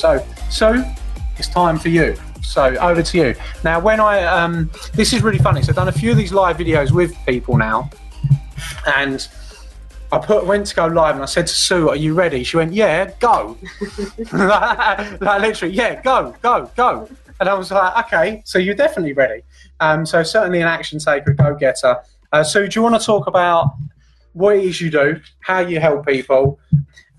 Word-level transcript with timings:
So, 0.00 0.24
so 0.48 0.82
it's 1.36 1.48
time 1.48 1.78
for 1.78 1.90
you. 1.90 2.16
So 2.40 2.74
over 2.76 3.02
to 3.02 3.18
you. 3.18 3.34
Now, 3.62 3.80
when 3.80 4.00
I 4.00 4.24
um, 4.24 4.70
this 4.94 5.12
is 5.12 5.22
really 5.22 5.38
funny. 5.38 5.60
So 5.62 5.68
I've 5.68 5.76
done 5.76 5.88
a 5.88 5.92
few 5.92 6.10
of 6.10 6.16
these 6.16 6.32
live 6.32 6.56
videos 6.56 6.90
with 6.90 7.14
people 7.26 7.58
now, 7.58 7.90
and 8.96 9.28
I 10.10 10.18
put 10.18 10.46
went 10.46 10.66
to 10.68 10.74
go 10.74 10.86
live 10.86 11.16
and 11.16 11.22
I 11.22 11.26
said 11.26 11.46
to 11.48 11.52
Sue, 11.52 11.90
"Are 11.90 11.96
you 11.96 12.14
ready?" 12.14 12.42
She 12.44 12.56
went, 12.56 12.72
"Yeah, 12.72 13.12
go." 13.20 13.58
like, 14.32 15.20
like 15.20 15.42
literally, 15.42 15.74
yeah, 15.74 16.00
go, 16.00 16.34
go, 16.40 16.70
go. 16.76 17.06
And 17.38 17.48
I 17.50 17.52
was 17.52 17.70
like, 17.70 18.06
"Okay, 18.06 18.42
so 18.46 18.58
you're 18.58 18.74
definitely 18.74 19.12
ready." 19.12 19.42
Um, 19.80 20.06
so 20.06 20.22
certainly 20.22 20.62
an 20.62 20.66
action 20.66 20.98
taker, 20.98 21.34
go 21.34 21.54
getter. 21.54 21.98
Uh, 22.32 22.42
Sue, 22.42 22.68
do 22.68 22.80
you 22.80 22.82
want 22.82 22.98
to 22.98 23.04
talk 23.04 23.26
about 23.26 23.74
what 24.32 24.56
it 24.56 24.64
is 24.64 24.80
you 24.80 24.90
do, 24.90 25.20
how 25.40 25.60
you 25.60 25.78
help 25.78 26.06
people, 26.06 26.58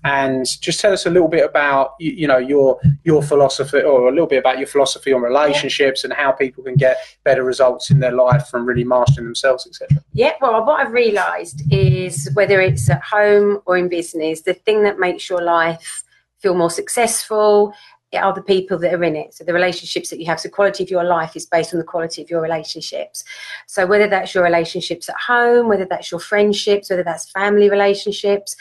and 0.04 0.46
just 0.60 0.80
tell 0.80 0.92
us 0.92 1.06
a 1.06 1.10
little 1.10 1.28
bit 1.28 1.44
about 1.44 1.94
you, 1.98 2.12
you, 2.12 2.26
know 2.26 2.38
your 2.38 2.80
your 3.04 3.22
philosophy 3.22 3.80
or 3.80 4.08
a 4.08 4.10
little 4.10 4.26
bit 4.26 4.38
about 4.38 4.58
your 4.58 4.66
philosophy 4.66 5.12
on 5.12 5.22
relationships 5.22 6.04
and 6.04 6.12
how 6.12 6.32
people 6.32 6.62
can 6.64 6.74
get 6.74 6.96
better 7.24 7.44
results 7.44 7.90
in 7.90 8.00
their 8.00 8.12
life 8.12 8.46
from 8.48 8.66
really 8.66 8.84
mastering 8.84 9.26
themselves 9.26 9.66
etc 9.66 10.02
yeah 10.12 10.32
well 10.40 10.64
what 10.64 10.80
i've 10.80 10.92
realized 10.92 11.62
is 11.70 12.28
whether 12.34 12.60
it's 12.60 12.88
at 12.90 13.02
home 13.02 13.60
or 13.66 13.76
in 13.76 13.88
business 13.88 14.42
the 14.42 14.54
thing 14.54 14.82
that 14.82 14.98
makes 14.98 15.28
your 15.28 15.42
life 15.42 16.02
feel 16.38 16.54
more 16.54 16.70
successful 16.70 17.72
are 18.20 18.34
the 18.34 18.42
people 18.42 18.78
that 18.78 18.92
are 18.92 19.04
in 19.04 19.16
it. 19.16 19.32
So 19.32 19.44
the 19.44 19.54
relationships 19.54 20.10
that 20.10 20.20
you 20.20 20.26
have. 20.26 20.40
So 20.40 20.48
the 20.48 20.52
quality 20.52 20.84
of 20.84 20.90
your 20.90 21.04
life 21.04 21.34
is 21.34 21.46
based 21.46 21.72
on 21.72 21.78
the 21.78 21.84
quality 21.84 22.20
of 22.20 22.28
your 22.28 22.42
relationships. 22.42 23.24
So 23.66 23.86
whether 23.86 24.06
that's 24.06 24.34
your 24.34 24.44
relationships 24.44 25.08
at 25.08 25.16
home, 25.16 25.68
whether 25.68 25.86
that's 25.86 26.10
your 26.10 26.20
friendships, 26.20 26.90
whether 26.90 27.02
that's 27.02 27.30
family 27.30 27.70
relationships, 27.70 28.54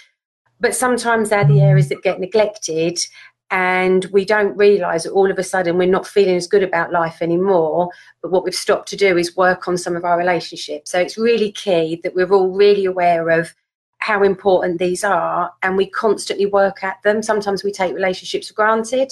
but 0.61 0.75
sometimes 0.75 1.29
they're 1.29 1.43
the 1.43 1.59
areas 1.59 1.89
that 1.89 2.03
get 2.03 2.19
neglected 2.19 2.99
and 3.49 4.05
we 4.05 4.23
don't 4.23 4.55
realize 4.55 5.03
that 5.03 5.11
all 5.11 5.29
of 5.29 5.37
a 5.37 5.43
sudden 5.43 5.77
we're 5.77 5.85
not 5.85 6.07
feeling 6.07 6.37
as 6.37 6.47
good 6.47 6.63
about 6.63 6.93
life 6.93 7.21
anymore 7.21 7.89
but 8.21 8.31
what 8.31 8.45
we've 8.45 8.55
stopped 8.55 8.87
to 8.87 8.95
do 8.95 9.17
is 9.17 9.35
work 9.35 9.67
on 9.67 9.77
some 9.77 9.95
of 9.95 10.05
our 10.05 10.17
relationships. 10.17 10.91
So 10.91 10.99
it's 10.99 11.17
really 11.17 11.51
key 11.51 11.99
that 12.03 12.15
we're 12.15 12.31
all 12.31 12.49
really 12.49 12.85
aware 12.85 13.29
of 13.29 13.53
how 13.97 14.23
important 14.23 14.79
these 14.79 15.03
are 15.03 15.51
and 15.61 15.75
we 15.75 15.85
constantly 15.87 16.45
work 16.45 16.83
at 16.83 17.03
them. 17.03 17.21
Sometimes 17.21 17.63
we 17.63 17.71
take 17.71 17.93
relationships 17.93 18.47
for 18.47 18.53
granted. 18.53 19.11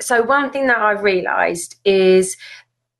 So 0.00 0.22
one 0.22 0.50
thing 0.50 0.66
that 0.66 0.78
i've 0.78 1.02
realized 1.02 1.76
is 1.84 2.36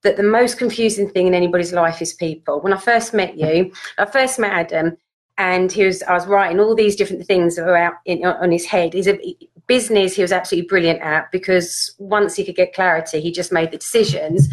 that 0.03 0.17
the 0.17 0.23
most 0.23 0.57
confusing 0.57 1.11
thing 1.11 1.27
in 1.27 1.35
anybody's 1.35 1.73
life 1.73 2.01
is 2.01 2.13
people. 2.13 2.61
When 2.61 2.73
i 2.73 2.79
first 2.79 3.13
met 3.13 3.37
you 3.37 3.73
i 3.99 4.07
first 4.07 4.39
met 4.39 4.53
adam 4.53 4.97
and 5.41 5.73
he 5.73 5.87
was 5.87 6.03
I 6.03 6.13
was 6.13 6.27
writing 6.27 6.61
all 6.61 6.75
these 6.75 6.95
different 6.95 7.27
things 7.27 7.57
that 7.57 7.65
were 7.65 7.77
out 7.77 7.95
in, 8.05 8.25
on 8.25 8.53
his 8.53 8.67
head. 8.67 8.93
He's 8.93 9.09
a 9.09 9.19
business 9.67 10.15
he 10.15 10.23
was 10.23 10.33
absolutely 10.33 10.69
brilliant 10.69 11.01
at 11.01 11.33
because 11.33 11.95
once 11.99 12.37
he 12.37 12.45
could 12.45 12.57
get 12.57 12.75
clarity, 12.75 13.21
he 13.21 13.33
just 13.33 13.51
made 13.51 13.71
the 13.71 13.79
decisions. 13.79 14.49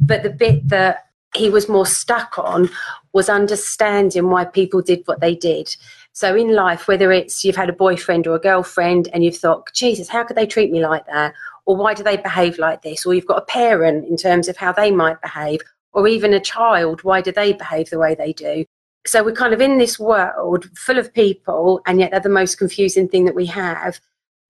But 0.00 0.22
the 0.22 0.30
bit 0.30 0.66
that 0.68 1.08
he 1.36 1.50
was 1.50 1.68
more 1.68 1.84
stuck 1.84 2.38
on 2.38 2.70
was 3.12 3.28
understanding 3.28 4.30
why 4.30 4.46
people 4.46 4.80
did 4.80 5.02
what 5.04 5.20
they 5.20 5.34
did. 5.34 5.76
So 6.12 6.34
in 6.34 6.54
life, 6.54 6.88
whether 6.88 7.12
it's 7.12 7.44
you've 7.44 7.56
had 7.56 7.68
a 7.68 7.74
boyfriend 7.74 8.26
or 8.26 8.34
a 8.34 8.40
girlfriend 8.40 9.08
and 9.12 9.22
you've 9.22 9.36
thought, 9.36 9.70
Jesus, 9.74 10.08
how 10.08 10.24
could 10.24 10.36
they 10.36 10.46
treat 10.46 10.70
me 10.70 10.80
like 10.80 11.06
that? 11.06 11.34
Or 11.66 11.76
why 11.76 11.92
do 11.92 12.02
they 12.02 12.16
behave 12.16 12.58
like 12.58 12.80
this? 12.80 13.04
Or 13.04 13.12
you've 13.12 13.26
got 13.26 13.42
a 13.42 13.46
parent 13.46 14.08
in 14.08 14.16
terms 14.16 14.48
of 14.48 14.56
how 14.56 14.72
they 14.72 14.90
might 14.90 15.20
behave, 15.20 15.60
or 15.92 16.08
even 16.08 16.32
a 16.32 16.40
child, 16.40 17.04
why 17.04 17.20
do 17.20 17.32
they 17.32 17.52
behave 17.52 17.90
the 17.90 17.98
way 17.98 18.14
they 18.14 18.32
do? 18.32 18.64
So 19.06 19.24
we're 19.24 19.32
kind 19.32 19.52
of 19.52 19.60
in 19.60 19.78
this 19.78 19.98
world 19.98 20.68
full 20.76 20.98
of 20.98 21.12
people, 21.12 21.80
and 21.86 21.98
yet 21.98 22.12
they're 22.12 22.20
the 22.20 22.28
most 22.28 22.56
confusing 22.58 23.08
thing 23.08 23.24
that 23.24 23.34
we 23.34 23.46
have. 23.46 24.00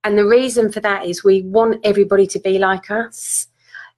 And 0.05 0.19
the 0.19 0.27
reason 0.27 0.71
for 0.71 0.81
that 0.81 1.07
is 1.07 1.25
we 1.25 1.43
want 1.43 1.81
everybody 1.85 2.27
to 2.29 2.39
be 2.39 2.59
like 2.59 2.91
us. 2.91 3.47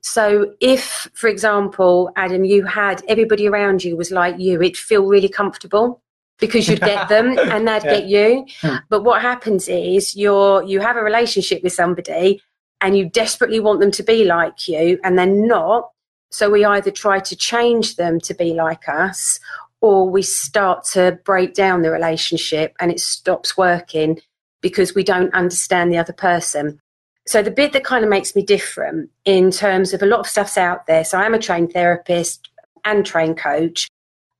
So 0.02 0.54
if, 0.60 1.08
for 1.14 1.28
example, 1.28 2.12
Adam, 2.14 2.44
you 2.44 2.66
had 2.66 3.02
everybody 3.08 3.48
around 3.48 3.82
you 3.82 3.96
was 3.96 4.10
like 4.10 4.38
you, 4.38 4.60
it'd 4.60 4.76
feel 4.76 5.06
really 5.06 5.30
comfortable 5.30 6.02
because 6.38 6.68
you'd 6.68 6.80
get 6.80 7.08
them 7.08 7.38
and 7.38 7.66
they'd 7.66 7.84
yeah. 7.84 8.00
get 8.00 8.06
you. 8.06 8.46
Hmm. 8.60 8.76
But 8.90 9.02
what 9.02 9.22
happens 9.22 9.66
is 9.66 10.14
you're 10.14 10.62
you 10.62 10.80
have 10.80 10.96
a 10.96 11.02
relationship 11.02 11.62
with 11.62 11.72
somebody 11.72 12.42
and 12.82 12.98
you 12.98 13.08
desperately 13.08 13.60
want 13.60 13.80
them 13.80 13.90
to 13.92 14.02
be 14.02 14.24
like 14.24 14.68
you 14.68 15.00
and 15.02 15.18
they're 15.18 15.26
not. 15.26 15.90
So 16.30 16.50
we 16.50 16.66
either 16.66 16.90
try 16.90 17.20
to 17.20 17.36
change 17.36 17.96
them 17.96 18.20
to 18.20 18.34
be 18.34 18.52
like 18.52 18.88
us 18.88 19.38
or 19.84 20.08
we 20.08 20.22
start 20.22 20.82
to 20.82 21.18
break 21.26 21.52
down 21.52 21.82
the 21.82 21.90
relationship 21.90 22.74
and 22.80 22.90
it 22.90 22.98
stops 22.98 23.54
working 23.54 24.18
because 24.62 24.94
we 24.94 25.04
don't 25.04 25.34
understand 25.34 25.92
the 25.92 25.98
other 25.98 26.14
person. 26.14 26.80
So 27.26 27.42
the 27.42 27.50
bit 27.50 27.74
that 27.74 27.84
kind 27.84 28.02
of 28.02 28.08
makes 28.08 28.34
me 28.34 28.42
different 28.42 29.10
in 29.26 29.50
terms 29.50 29.92
of 29.92 30.02
a 30.02 30.06
lot 30.06 30.20
of 30.20 30.26
stuff's 30.26 30.56
out 30.56 30.86
there. 30.86 31.04
So 31.04 31.18
I 31.18 31.26
am 31.26 31.34
a 31.34 31.38
trained 31.38 31.74
therapist 31.74 32.48
and 32.86 33.04
trained 33.04 33.36
coach, 33.36 33.90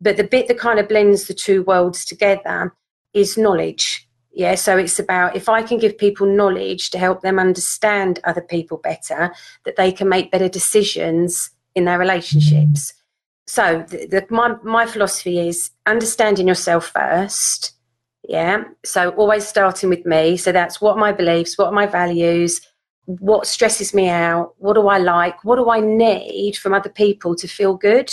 but 0.00 0.16
the 0.16 0.24
bit 0.24 0.48
that 0.48 0.58
kind 0.58 0.78
of 0.78 0.88
blends 0.88 1.26
the 1.26 1.34
two 1.34 1.62
worlds 1.64 2.06
together 2.06 2.74
is 3.12 3.36
knowledge. 3.36 4.08
Yeah, 4.32 4.54
so 4.54 4.78
it's 4.78 4.98
about 4.98 5.36
if 5.36 5.50
I 5.50 5.62
can 5.62 5.78
give 5.78 5.98
people 5.98 6.26
knowledge 6.26 6.88
to 6.92 6.98
help 6.98 7.20
them 7.20 7.38
understand 7.38 8.18
other 8.24 8.40
people 8.40 8.78
better, 8.78 9.30
that 9.66 9.76
they 9.76 9.92
can 9.92 10.08
make 10.08 10.32
better 10.32 10.48
decisions 10.48 11.50
in 11.74 11.84
their 11.84 11.98
relationships 11.98 12.94
so 13.46 13.84
the, 13.88 14.06
the, 14.06 14.26
my 14.30 14.56
my 14.62 14.86
philosophy 14.86 15.48
is 15.48 15.70
understanding 15.86 16.48
yourself 16.48 16.88
first 16.88 17.74
yeah? 18.28 18.64
So 18.84 19.10
always 19.10 19.46
starting 19.46 19.90
with 19.90 20.06
me. 20.06 20.36
So 20.36 20.50
that's 20.50 20.80
what 20.80 20.98
my 20.98 21.12
beliefs 21.12 21.58
what 21.58 21.68
are 21.68 21.72
my 21.72 21.86
values 21.86 22.60
what 23.06 23.46
stresses 23.46 23.92
me 23.92 24.08
out 24.08 24.54
what 24.56 24.72
do 24.72 24.88
i 24.88 24.96
like 24.96 25.44
what 25.44 25.56
do 25.56 25.68
i 25.68 25.78
need 25.78 26.56
from 26.56 26.72
other 26.72 26.88
people 26.88 27.36
to 27.36 27.46
feel 27.46 27.74
good? 27.74 28.10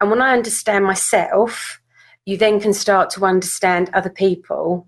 And 0.00 0.10
when 0.10 0.20
i 0.20 0.32
understand 0.32 0.84
myself 0.84 1.80
you 2.26 2.36
then 2.36 2.60
can 2.60 2.74
start 2.74 3.10
to 3.10 3.24
understand 3.24 3.90
other 3.92 4.10
people. 4.10 4.86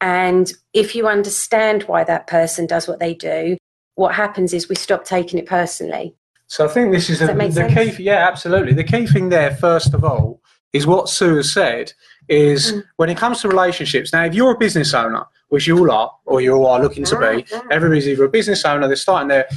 And 0.00 0.50
if 0.72 0.94
you 0.94 1.08
understand 1.08 1.82
why 1.82 2.04
that 2.04 2.26
person 2.26 2.66
does 2.66 2.86
what 2.86 3.00
they 3.00 3.14
do 3.14 3.56
what 3.96 4.14
happens 4.14 4.54
is 4.54 4.68
we 4.68 4.76
stop 4.76 5.04
taking 5.04 5.38
it 5.38 5.46
personally 5.46 6.14
so 6.50 6.64
I 6.64 6.68
think 6.68 6.90
this 6.90 7.08
is 7.08 7.22
a, 7.22 7.28
the 7.28 7.52
sense? 7.52 7.96
key. 7.96 8.02
Yeah, 8.02 8.26
absolutely. 8.26 8.72
The 8.72 8.82
key 8.82 9.06
thing 9.06 9.28
there, 9.28 9.54
first 9.54 9.94
of 9.94 10.02
all, 10.02 10.40
is 10.72 10.84
what 10.84 11.08
Sue 11.08 11.36
has 11.36 11.52
said. 11.52 11.92
Is 12.26 12.72
mm. 12.72 12.84
when 12.96 13.08
it 13.08 13.16
comes 13.16 13.40
to 13.42 13.48
relationships. 13.48 14.12
Now, 14.12 14.24
if 14.24 14.34
you're 14.34 14.50
a 14.50 14.58
business 14.58 14.92
owner, 14.92 15.26
which 15.50 15.68
you 15.68 15.78
all 15.78 15.90
are, 15.92 16.12
or 16.24 16.40
you 16.40 16.52
all 16.52 16.66
are 16.66 16.82
looking 16.82 17.04
to 17.04 17.18
be, 17.18 17.44
everybody's 17.70 18.08
either 18.08 18.24
a 18.24 18.28
business 18.28 18.64
owner, 18.64 18.88
they're 18.88 18.96
starting 18.96 19.28
there. 19.28 19.48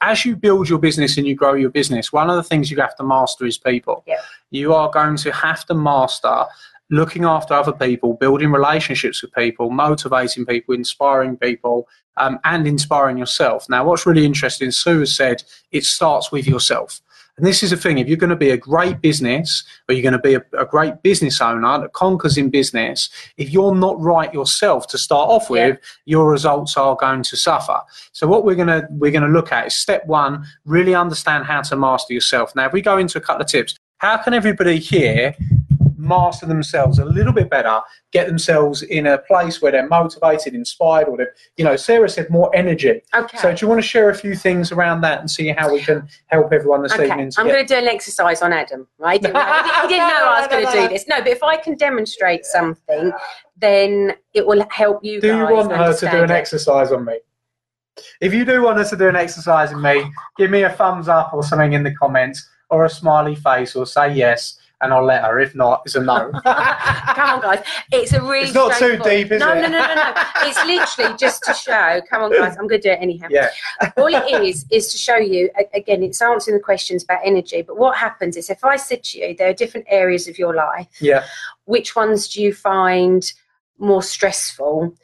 As 0.00 0.24
you 0.24 0.36
build 0.36 0.68
your 0.68 0.78
business 0.78 1.18
and 1.18 1.26
you 1.26 1.34
grow 1.34 1.54
your 1.54 1.70
business, 1.70 2.12
one 2.12 2.30
of 2.30 2.36
the 2.36 2.44
things 2.44 2.70
you 2.70 2.76
have 2.80 2.96
to 2.96 3.04
master 3.04 3.44
is 3.44 3.58
people. 3.58 4.04
Yeah. 4.06 4.20
You 4.50 4.74
are 4.74 4.90
going 4.90 5.16
to 5.16 5.32
have 5.32 5.64
to 5.66 5.74
master 5.74 6.44
looking 6.90 7.24
after 7.24 7.54
other 7.54 7.72
people, 7.72 8.14
building 8.14 8.50
relationships 8.50 9.22
with 9.22 9.32
people, 9.32 9.70
motivating 9.70 10.46
people, 10.46 10.74
inspiring 10.74 11.36
people, 11.36 11.86
um, 12.16 12.38
and 12.44 12.66
inspiring 12.66 13.18
yourself. 13.18 13.68
Now, 13.68 13.84
what's 13.84 14.06
really 14.06 14.24
interesting, 14.24 14.70
Sue 14.70 15.00
has 15.00 15.14
said, 15.14 15.42
it 15.70 15.84
starts 15.84 16.32
with 16.32 16.46
yourself. 16.46 17.00
And 17.36 17.46
this 17.46 17.62
is 17.62 17.70
the 17.70 17.76
thing 17.76 17.98
if 17.98 18.08
you're 18.08 18.16
going 18.16 18.30
to 18.30 18.36
be 18.36 18.50
a 18.50 18.56
great 18.56 19.00
business 19.00 19.62
or 19.88 19.94
you're 19.94 20.02
going 20.02 20.12
to 20.12 20.18
be 20.18 20.34
a, 20.34 20.42
a, 20.60 20.66
great 20.66 21.04
business 21.04 21.40
owner 21.40 21.78
that 21.78 21.92
conquers 21.92 22.36
in 22.36 22.50
business, 22.50 23.08
if 23.36 23.50
you're 23.50 23.76
not 23.76 23.98
right 24.00 24.34
yourself 24.34 24.88
to 24.88 24.98
start 24.98 25.30
off 25.30 25.48
with, 25.48 25.78
yeah. 25.78 25.86
your 26.04 26.28
results 26.28 26.76
are 26.76 26.96
going 26.96 27.22
to 27.22 27.36
suffer. 27.36 27.80
So 28.10 28.26
what 28.26 28.44
we're 28.44 28.56
going 28.56 28.66
to 28.66 28.88
we're 28.90 29.12
going 29.12 29.22
to 29.22 29.28
look 29.28 29.52
at 29.52 29.68
is 29.68 29.76
step 29.76 30.04
1, 30.06 30.44
really 30.64 30.96
understand 30.96 31.44
how 31.44 31.62
to 31.62 31.76
master 31.76 32.12
yourself. 32.12 32.56
Now, 32.56 32.66
if 32.66 32.72
we 32.72 32.82
go 32.82 32.98
into 32.98 33.18
a 33.18 33.20
couple 33.20 33.42
of 33.42 33.48
tips, 33.48 33.76
how 33.98 34.16
can 34.16 34.34
everybody 34.34 34.78
here 34.80 35.36
master 35.98 36.46
themselves 36.46 36.98
a 36.98 37.04
little 37.04 37.32
bit 37.32 37.50
better, 37.50 37.80
get 38.12 38.26
themselves 38.26 38.82
in 38.82 39.06
a 39.06 39.18
place 39.18 39.60
where 39.60 39.72
they're 39.72 39.88
motivated, 39.88 40.54
inspired, 40.54 41.08
or 41.08 41.16
they're, 41.16 41.34
you 41.56 41.64
know, 41.64 41.76
Sarah 41.76 42.08
said 42.08 42.30
more 42.30 42.54
energy. 42.54 43.02
Okay. 43.14 43.38
So 43.38 43.54
do 43.54 43.64
you 43.64 43.68
want 43.68 43.82
to 43.82 43.86
share 43.86 44.08
a 44.08 44.14
few 44.14 44.34
things 44.34 44.72
around 44.72 45.00
that 45.02 45.20
and 45.20 45.30
see 45.30 45.48
how 45.48 45.72
we 45.72 45.80
can 45.80 46.08
help 46.26 46.52
everyone 46.52 46.82
this 46.82 46.92
Okay, 46.92 47.06
evening? 47.06 47.30
I'm 47.36 47.46
going 47.46 47.66
to 47.66 47.74
do 47.74 47.78
an 47.78 47.88
exercise 47.88 48.40
on 48.42 48.52
Adam, 48.52 48.86
right? 48.98 49.20
He 49.20 49.26
didn't, 49.26 49.34
know- 49.34 49.62
he 49.82 49.88
didn't 49.88 50.08
know 50.08 50.26
I 50.28 50.40
was 50.40 50.48
going 50.48 50.66
to 50.66 50.72
do 50.72 50.88
this. 50.88 51.06
No, 51.08 51.18
but 51.18 51.28
if 51.28 51.42
I 51.42 51.56
can 51.56 51.76
demonstrate 51.76 52.44
something, 52.44 53.12
then 53.56 54.14
it 54.34 54.46
will 54.46 54.64
help 54.70 55.04
you 55.04 55.20
do 55.20 55.36
you 55.36 55.44
want 55.44 55.72
her 55.72 55.92
to 55.92 56.10
do 56.10 56.22
an 56.22 56.30
it. 56.30 56.34
exercise 56.34 56.92
on 56.92 57.04
me? 57.04 57.18
If 58.20 58.32
you 58.32 58.44
do 58.44 58.62
want 58.62 58.78
us 58.78 58.90
to 58.90 58.96
do 58.96 59.08
an 59.08 59.16
exercise 59.16 59.72
on 59.72 59.82
me, 59.82 60.08
give 60.36 60.50
me 60.50 60.62
a 60.62 60.70
thumbs 60.70 61.08
up 61.08 61.34
or 61.34 61.42
something 61.42 61.72
in 61.72 61.82
the 61.82 61.92
comments, 61.94 62.48
or 62.70 62.84
a 62.84 62.90
smiley 62.90 63.34
face, 63.34 63.74
or 63.74 63.86
say 63.86 64.14
yes, 64.14 64.58
and 64.80 64.92
I'll 64.92 65.04
let 65.04 65.22
her. 65.24 65.38
If 65.40 65.54
not, 65.54 65.82
it's 65.84 65.94
a 65.96 66.00
no. 66.02 66.30
Come 66.44 67.30
on, 67.30 67.40
guys. 67.40 67.64
It's 67.92 68.12
a 68.12 68.22
really 68.22 68.46
It's 68.46 68.54
not 68.54 68.76
too 68.78 68.96
deep, 68.98 69.32
is 69.32 69.40
no, 69.40 69.52
it? 69.52 69.62
No, 69.62 69.68
no, 69.68 69.80
no, 69.86 69.94
no. 69.94 70.12
It's 70.42 70.64
literally 70.64 71.16
just 71.18 71.42
to 71.44 71.54
show. 71.54 72.00
Come 72.08 72.22
on, 72.22 72.32
guys. 72.32 72.56
I'm 72.58 72.66
going 72.68 72.80
to 72.80 72.88
do 72.88 72.92
it 72.92 72.98
anyhow. 73.00 73.26
yeah, 73.30 73.48
All 73.96 74.06
it 74.06 74.42
is 74.44 74.64
is 74.70 74.88
to 74.92 74.98
show 74.98 75.16
you. 75.16 75.50
Again, 75.74 76.02
it's 76.02 76.22
answering 76.22 76.56
the 76.56 76.62
questions 76.62 77.02
about 77.02 77.20
energy. 77.24 77.62
But 77.62 77.76
what 77.76 77.96
happens 77.96 78.36
is, 78.36 78.50
if 78.50 78.64
I 78.64 78.76
said 78.76 79.02
to 79.04 79.18
you, 79.18 79.34
there 79.36 79.48
are 79.48 79.54
different 79.54 79.86
areas 79.88 80.28
of 80.28 80.38
your 80.38 80.54
life. 80.54 80.88
yeah, 81.00 81.24
Which 81.64 81.96
ones 81.96 82.28
do 82.28 82.42
you 82.42 82.54
find 82.54 83.30
more 83.78 84.02
stressful? 84.02 84.94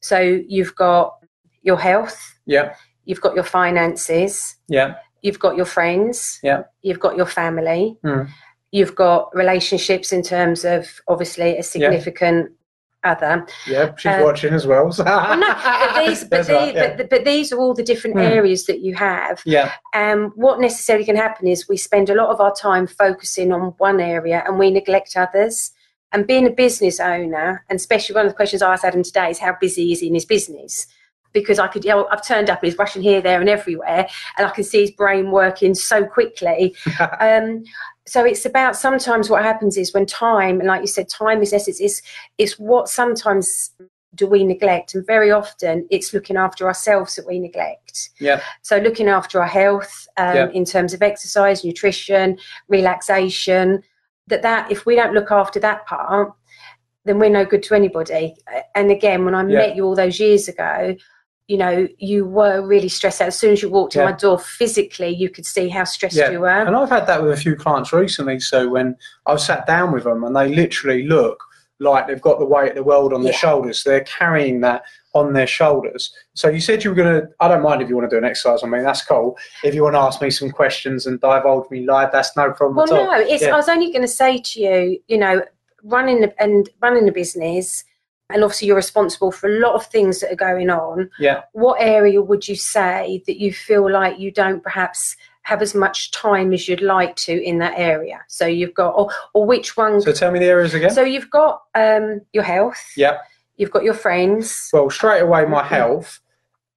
So 0.00 0.18
you've 0.18 0.74
got 0.74 1.14
your 1.62 1.78
health. 1.78 2.38
yeah, 2.46 2.74
You've 3.04 3.20
got 3.20 3.34
your 3.34 3.44
finances. 3.44 4.56
yeah, 4.68 4.96
You've 5.22 5.38
got 5.38 5.54
your 5.56 5.66
friends. 5.66 6.38
Yeah. 6.42 6.62
You've 6.82 7.00
got 7.00 7.16
your 7.16 7.26
family. 7.26 7.98
Mm. 8.04 8.28
You've 8.72 8.94
got 8.94 9.34
relationships 9.34 10.12
in 10.12 10.22
terms 10.22 10.64
of 10.64 11.00
obviously 11.08 11.56
a 11.58 11.62
significant 11.62 12.52
other. 13.02 13.46
yeah. 13.66 13.92
She's 13.96 14.12
Uh, 14.12 14.20
watching 14.22 14.52
as 14.52 14.66
well. 14.66 14.92
So. 14.92 15.04
Well, 15.04 15.38
no, 15.38 15.54
but 15.54 16.04
these, 16.06 16.22
but, 16.24 16.46
right, 16.48 16.74
the- 16.74 16.80
yeah. 16.80 16.96
but, 16.96 17.08
but 17.10 17.24
these 17.24 17.50
are 17.52 17.58
all 17.58 17.72
the 17.74 17.82
different 17.82 18.16
Mm. 18.16 18.30
areas 18.30 18.66
that 18.66 18.80
you 18.80 18.94
have. 18.94 19.40
yeah, 19.46 19.72
And 19.94 20.30
what 20.34 20.60
necessarily 20.60 21.04
can 21.06 21.16
happen 21.16 21.46
is 21.48 21.66
we 21.68 21.78
spend 21.78 22.10
a 22.10 22.14
lot 22.14 22.28
of 22.28 22.40
our 22.40 22.54
time 22.54 22.86
focusing 22.86 23.52
on 23.52 23.74
one 23.78 24.00
area 24.00 24.44
and 24.46 24.58
we 24.58 24.70
neglect 24.70 25.16
others. 25.16 25.72
And 26.12 26.26
being 26.26 26.46
a 26.46 26.50
business 26.50 27.00
owner, 27.00 27.64
and 27.70 27.76
especially 27.78 28.14
one 28.16 28.26
of 28.26 28.32
the 28.32 28.36
questions 28.36 28.60
I 28.62 28.72
asked 28.74 28.84
Adam 28.84 29.02
today 29.02 29.30
is 29.30 29.38
how 29.38 29.56
busy 29.60 29.92
is 29.92 30.00
he 30.00 30.08
in 30.08 30.14
his 30.14 30.26
business? 30.26 30.86
Because 31.32 31.58
I 31.58 31.68
could, 31.68 31.84
you 31.84 31.90
know, 31.90 32.08
I've 32.10 32.26
turned 32.26 32.50
up 32.50 32.60
and 32.62 32.70
he's 32.70 32.78
rushing 32.78 33.02
here, 33.02 33.20
there, 33.20 33.40
and 33.40 33.48
everywhere, 33.48 34.08
and 34.36 34.46
I 34.46 34.50
can 34.50 34.64
see 34.64 34.80
his 34.80 34.90
brain 34.90 35.30
working 35.30 35.74
so 35.74 36.04
quickly. 36.04 36.74
um, 37.20 37.62
so 38.06 38.24
it's 38.24 38.44
about 38.44 38.74
sometimes 38.74 39.30
what 39.30 39.44
happens 39.44 39.76
is 39.76 39.94
when 39.94 40.06
time, 40.06 40.58
and 40.58 40.66
like 40.66 40.80
you 40.80 40.88
said, 40.88 41.08
time 41.08 41.42
is 41.42 41.52
essence. 41.52 41.80
Is 41.80 42.02
it's 42.38 42.58
what 42.58 42.88
sometimes 42.88 43.70
do 44.16 44.26
we 44.26 44.42
neglect, 44.42 44.94
and 44.94 45.06
very 45.06 45.30
often 45.30 45.86
it's 45.88 46.12
looking 46.12 46.36
after 46.36 46.66
ourselves 46.66 47.14
that 47.14 47.26
we 47.28 47.38
neglect. 47.38 48.10
yeah, 48.18 48.40
So 48.62 48.78
looking 48.78 49.06
after 49.08 49.40
our 49.40 49.46
health 49.46 50.08
um, 50.16 50.34
Yeah. 50.34 50.48
in 50.48 50.64
terms 50.64 50.92
of 50.92 51.00
exercise, 51.02 51.64
nutrition, 51.64 52.36
relaxation, 52.66 53.82
that 54.26 54.42
that 54.42 54.70
if 54.70 54.84
we 54.84 54.96
don't 54.96 55.14
look 55.14 55.30
after 55.30 55.60
that 55.60 55.86
part, 55.86 56.32
then 57.04 57.18
we're 57.20 57.30
no 57.30 57.44
good 57.44 57.62
to 57.64 57.74
anybody. 57.74 58.34
And 58.74 58.90
again, 58.90 59.24
when 59.24 59.34
I 59.34 59.42
Yeah. 59.42 59.58
met 59.58 59.76
you 59.76 59.84
all 59.86 59.94
those 59.94 60.18
years 60.18 60.48
ago, 60.48 60.96
you 61.50 61.56
know, 61.56 61.88
you 61.98 62.24
were 62.24 62.64
really 62.64 62.88
stressed 62.88 63.20
out. 63.20 63.26
As 63.26 63.36
soon 63.36 63.52
as 63.52 63.60
you 63.60 63.68
walked 63.68 63.96
in 63.96 64.04
my 64.04 64.12
door, 64.12 64.38
physically, 64.38 65.08
you 65.08 65.28
could 65.28 65.44
see 65.44 65.68
how 65.68 65.82
stressed 65.82 66.14
Yeah. 66.14 66.30
you 66.30 66.38
were. 66.38 66.48
And 66.48 66.76
I've 66.76 66.88
had 66.88 67.08
that 67.08 67.20
with 67.24 67.32
a 67.32 67.36
few 67.36 67.56
clients 67.56 67.92
recently. 67.92 68.38
So 68.38 68.68
when 68.68 68.94
I've 69.26 69.40
sat 69.40 69.66
down 69.66 69.90
with 69.90 70.04
them 70.04 70.22
and 70.22 70.36
they 70.36 70.48
literally 70.54 71.02
look 71.08 71.42
like 71.80 72.06
they've 72.06 72.20
got 72.22 72.38
the 72.38 72.46
weight 72.46 72.68
of 72.68 72.74
the 72.76 72.84
world 72.84 73.12
on 73.12 73.24
their 73.24 73.32
Yeah. 73.32 73.38
shoulders, 73.38 73.82
they're 73.82 74.04
carrying 74.04 74.60
that 74.60 74.84
on 75.12 75.32
their 75.32 75.48
shoulders. 75.48 76.14
So 76.34 76.48
you 76.48 76.60
said 76.60 76.84
you 76.84 76.90
were 76.90 76.94
going 77.02 77.20
to, 77.20 77.28
I 77.40 77.48
don't 77.48 77.62
mind 77.64 77.82
if 77.82 77.88
you 77.88 77.96
want 77.96 78.08
to 78.08 78.14
do 78.14 78.18
an 78.18 78.30
exercise 78.30 78.62
on 78.62 78.70
me, 78.70 78.80
that's 78.80 79.04
cool. 79.04 79.36
If 79.64 79.74
you 79.74 79.82
want 79.82 79.96
to 79.96 80.00
ask 80.00 80.22
me 80.22 80.30
some 80.30 80.50
questions 80.50 81.04
and 81.06 81.20
divulge 81.20 81.68
me 81.68 81.84
live, 81.84 82.12
that's 82.12 82.36
no 82.36 82.52
problem 82.52 82.76
Well, 82.76 82.84
at 82.84 82.92
all. 82.92 83.08
Well, 83.08 83.20
no, 83.22 83.26
it's. 83.26 83.42
Yeah. 83.42 83.54
I 83.54 83.56
was 83.56 83.68
only 83.68 83.90
going 83.90 84.02
to 84.02 84.08
say 84.22 84.38
to 84.38 84.60
you, 84.60 85.00
you 85.08 85.18
know, 85.18 85.42
running 85.82 86.20
the, 86.20 86.32
and 86.40 86.68
running 86.80 87.08
a 87.08 87.12
business, 87.12 87.82
and 88.32 88.42
obviously 88.44 88.68
you're 88.68 88.76
responsible 88.76 89.32
for 89.32 89.48
a 89.48 89.58
lot 89.60 89.74
of 89.74 89.86
things 89.86 90.20
that 90.20 90.32
are 90.32 90.36
going 90.36 90.70
on. 90.70 91.10
Yeah. 91.18 91.42
What 91.52 91.80
area 91.80 92.22
would 92.22 92.48
you 92.48 92.56
say 92.56 93.22
that 93.26 93.40
you 93.40 93.52
feel 93.52 93.90
like 93.90 94.18
you 94.18 94.30
don't 94.30 94.62
perhaps 94.62 95.16
have 95.42 95.62
as 95.62 95.74
much 95.74 96.10
time 96.12 96.52
as 96.52 96.68
you'd 96.68 96.82
like 96.82 97.16
to 97.16 97.42
in 97.42 97.58
that 97.58 97.74
area? 97.76 98.20
So 98.28 98.46
you've 98.46 98.74
got, 98.74 98.90
or, 98.90 99.10
or 99.34 99.46
which 99.46 99.76
one? 99.76 100.00
So 100.00 100.12
tell 100.12 100.30
me 100.30 100.38
the 100.38 100.46
areas 100.46 100.74
again. 100.74 100.90
So 100.90 101.02
you've 101.02 101.30
got 101.30 101.62
um, 101.74 102.20
your 102.32 102.44
health. 102.44 102.82
Yeah. 102.96 103.18
You've 103.56 103.70
got 103.70 103.84
your 103.84 103.94
friends. 103.94 104.70
Well, 104.72 104.88
straight 104.90 105.20
away, 105.20 105.44
my 105.44 105.64
health 105.64 106.20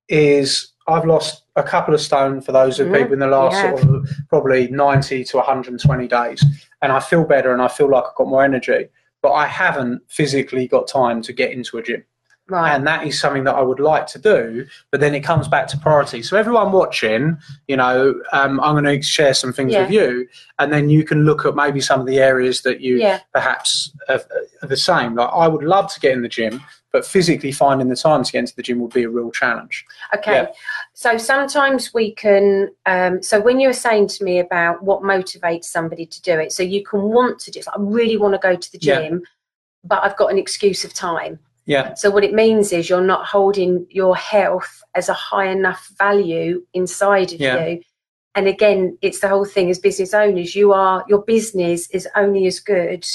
is 0.10 0.74
I've 0.88 1.06
lost 1.06 1.44
a 1.56 1.64
couple 1.64 1.94
of 1.94 2.02
stone 2.02 2.42
for 2.42 2.52
those 2.52 2.80
of 2.80 2.88
Mhm, 2.88 2.98
people 2.98 3.14
in 3.14 3.20
the 3.20 3.28
last 3.28 3.62
sort 3.62 3.96
of 3.96 4.10
probably 4.28 4.68
90 4.68 5.24
to 5.24 5.38
120 5.38 6.08
days. 6.08 6.44
And 6.82 6.92
I 6.92 7.00
feel 7.00 7.24
better 7.24 7.54
and 7.54 7.62
I 7.62 7.70
feel 7.70 7.90
like 7.90 8.04
I've 8.04 8.16
got 8.16 8.28
more 8.28 8.44
energy. 8.44 8.90
But 9.24 9.32
I 9.32 9.48
haven't 9.48 10.02
physically 10.08 10.68
got 10.68 10.88
time 10.88 11.22
to 11.24 11.34
get 11.34 11.52
into 11.52 11.78
a 11.78 11.82
gym. 11.82 12.04
Right. 12.54 12.76
And 12.76 12.86
that 12.86 13.08
is 13.08 13.20
something 13.20 13.46
that 13.46 13.56
I 13.56 13.62
would 13.62 13.80
like 13.80 14.06
to 14.08 14.20
do. 14.20 14.68
But 14.92 15.00
then 15.00 15.16
it 15.16 15.22
comes 15.22 15.48
back 15.48 15.66
to 15.70 15.78
priority. 15.80 16.22
So, 16.22 16.38
everyone 16.38 16.72
watching, 16.72 17.40
you 17.68 17.76
know, 17.78 18.14
um, 18.32 18.60
I'm 18.60 18.76
going 18.76 18.84
to 18.84 19.02
share 19.02 19.34
some 19.34 19.52
things 19.52 19.74
Yeah. 19.74 19.82
with 19.82 19.92
you. 19.92 20.28
And 20.60 20.72
then 20.72 20.88
you 20.88 21.04
can 21.04 21.26
look 21.26 21.48
at 21.48 21.56
maybe 21.56 21.82
some 21.82 22.00
of 22.00 22.06
the 22.06 22.20
areas 22.20 22.62
that 22.62 22.80
you 22.80 22.98
yeah. 22.98 23.22
perhaps 23.34 23.92
are, 24.08 24.22
are 24.62 24.68
the 24.68 24.78
same. 24.78 25.16
Like 25.16 25.32
I 25.34 25.48
would 25.48 25.64
love 25.64 25.92
to 25.94 26.00
get 26.00 26.12
in 26.12 26.22
the 26.22 26.30
gym, 26.30 26.62
but 26.92 27.08
physically 27.08 27.52
finding 27.52 27.90
the 27.90 27.96
time 27.96 28.24
to 28.24 28.32
get 28.32 28.40
into 28.40 28.56
the 28.56 28.62
gym 28.62 28.80
would 28.82 28.94
be 28.94 29.02
a 29.02 29.10
real 29.10 29.32
challenge. 29.32 29.84
Okay. 30.16 30.34
Yeah. 30.44 30.48
So 30.94 31.18
sometimes 31.18 31.92
we 31.92 32.14
can. 32.14 32.70
Um, 32.86 33.24
so 33.24 33.42
when 33.42 33.60
you 33.60 33.68
were 33.68 33.74
saying 33.74 34.10
to 34.10 34.24
me 34.24 34.38
about 34.38 34.84
what 34.84 35.02
motivates 35.02 35.66
somebody 35.66 36.06
to 36.06 36.22
do 36.22 36.38
it, 36.38 36.52
so 36.52 36.62
you 36.62 36.84
can 36.84 37.02
want 37.02 37.40
to 37.40 37.50
do. 37.50 37.62
I 37.68 37.78
really 37.80 38.18
want 38.18 38.36
to 38.36 38.40
go 38.40 38.56
to 38.56 38.72
the 38.72 38.78
Yeah. 38.80 39.02
gym, 39.02 39.24
but 39.84 40.04
I've 40.04 40.18
got 40.18 40.30
an 40.32 40.38
excuse 40.38 40.86
of 40.86 40.94
time. 40.94 41.40
Yeah, 41.66 41.94
So 41.94 42.10
what 42.12 42.24
it 42.26 42.34
means 42.34 42.74
is 42.74 42.90
you're 42.90 43.02
not 43.02 43.26
holding 43.26 43.88
your 43.90 44.16
health 44.18 44.84
as 44.96 45.08
a 45.08 45.14
high 45.14 45.48
enough 45.48 45.90
value 45.98 46.64
inside 46.74 47.32
of 47.34 47.40
Yeah. 47.40 47.66
you. 47.66 47.82
And 48.36 48.48
again, 48.48 48.98
it's 49.02 49.20
the 49.20 49.30
whole 49.30 49.46
thing 49.46 49.70
as 49.70 49.80
business 49.80 50.14
owners, 50.14 50.56
you 50.56 50.74
are 50.74 51.06
your 51.08 51.22
business 51.24 51.90
is 51.92 52.08
only 52.16 52.46
as 52.48 52.60
good 52.60 53.06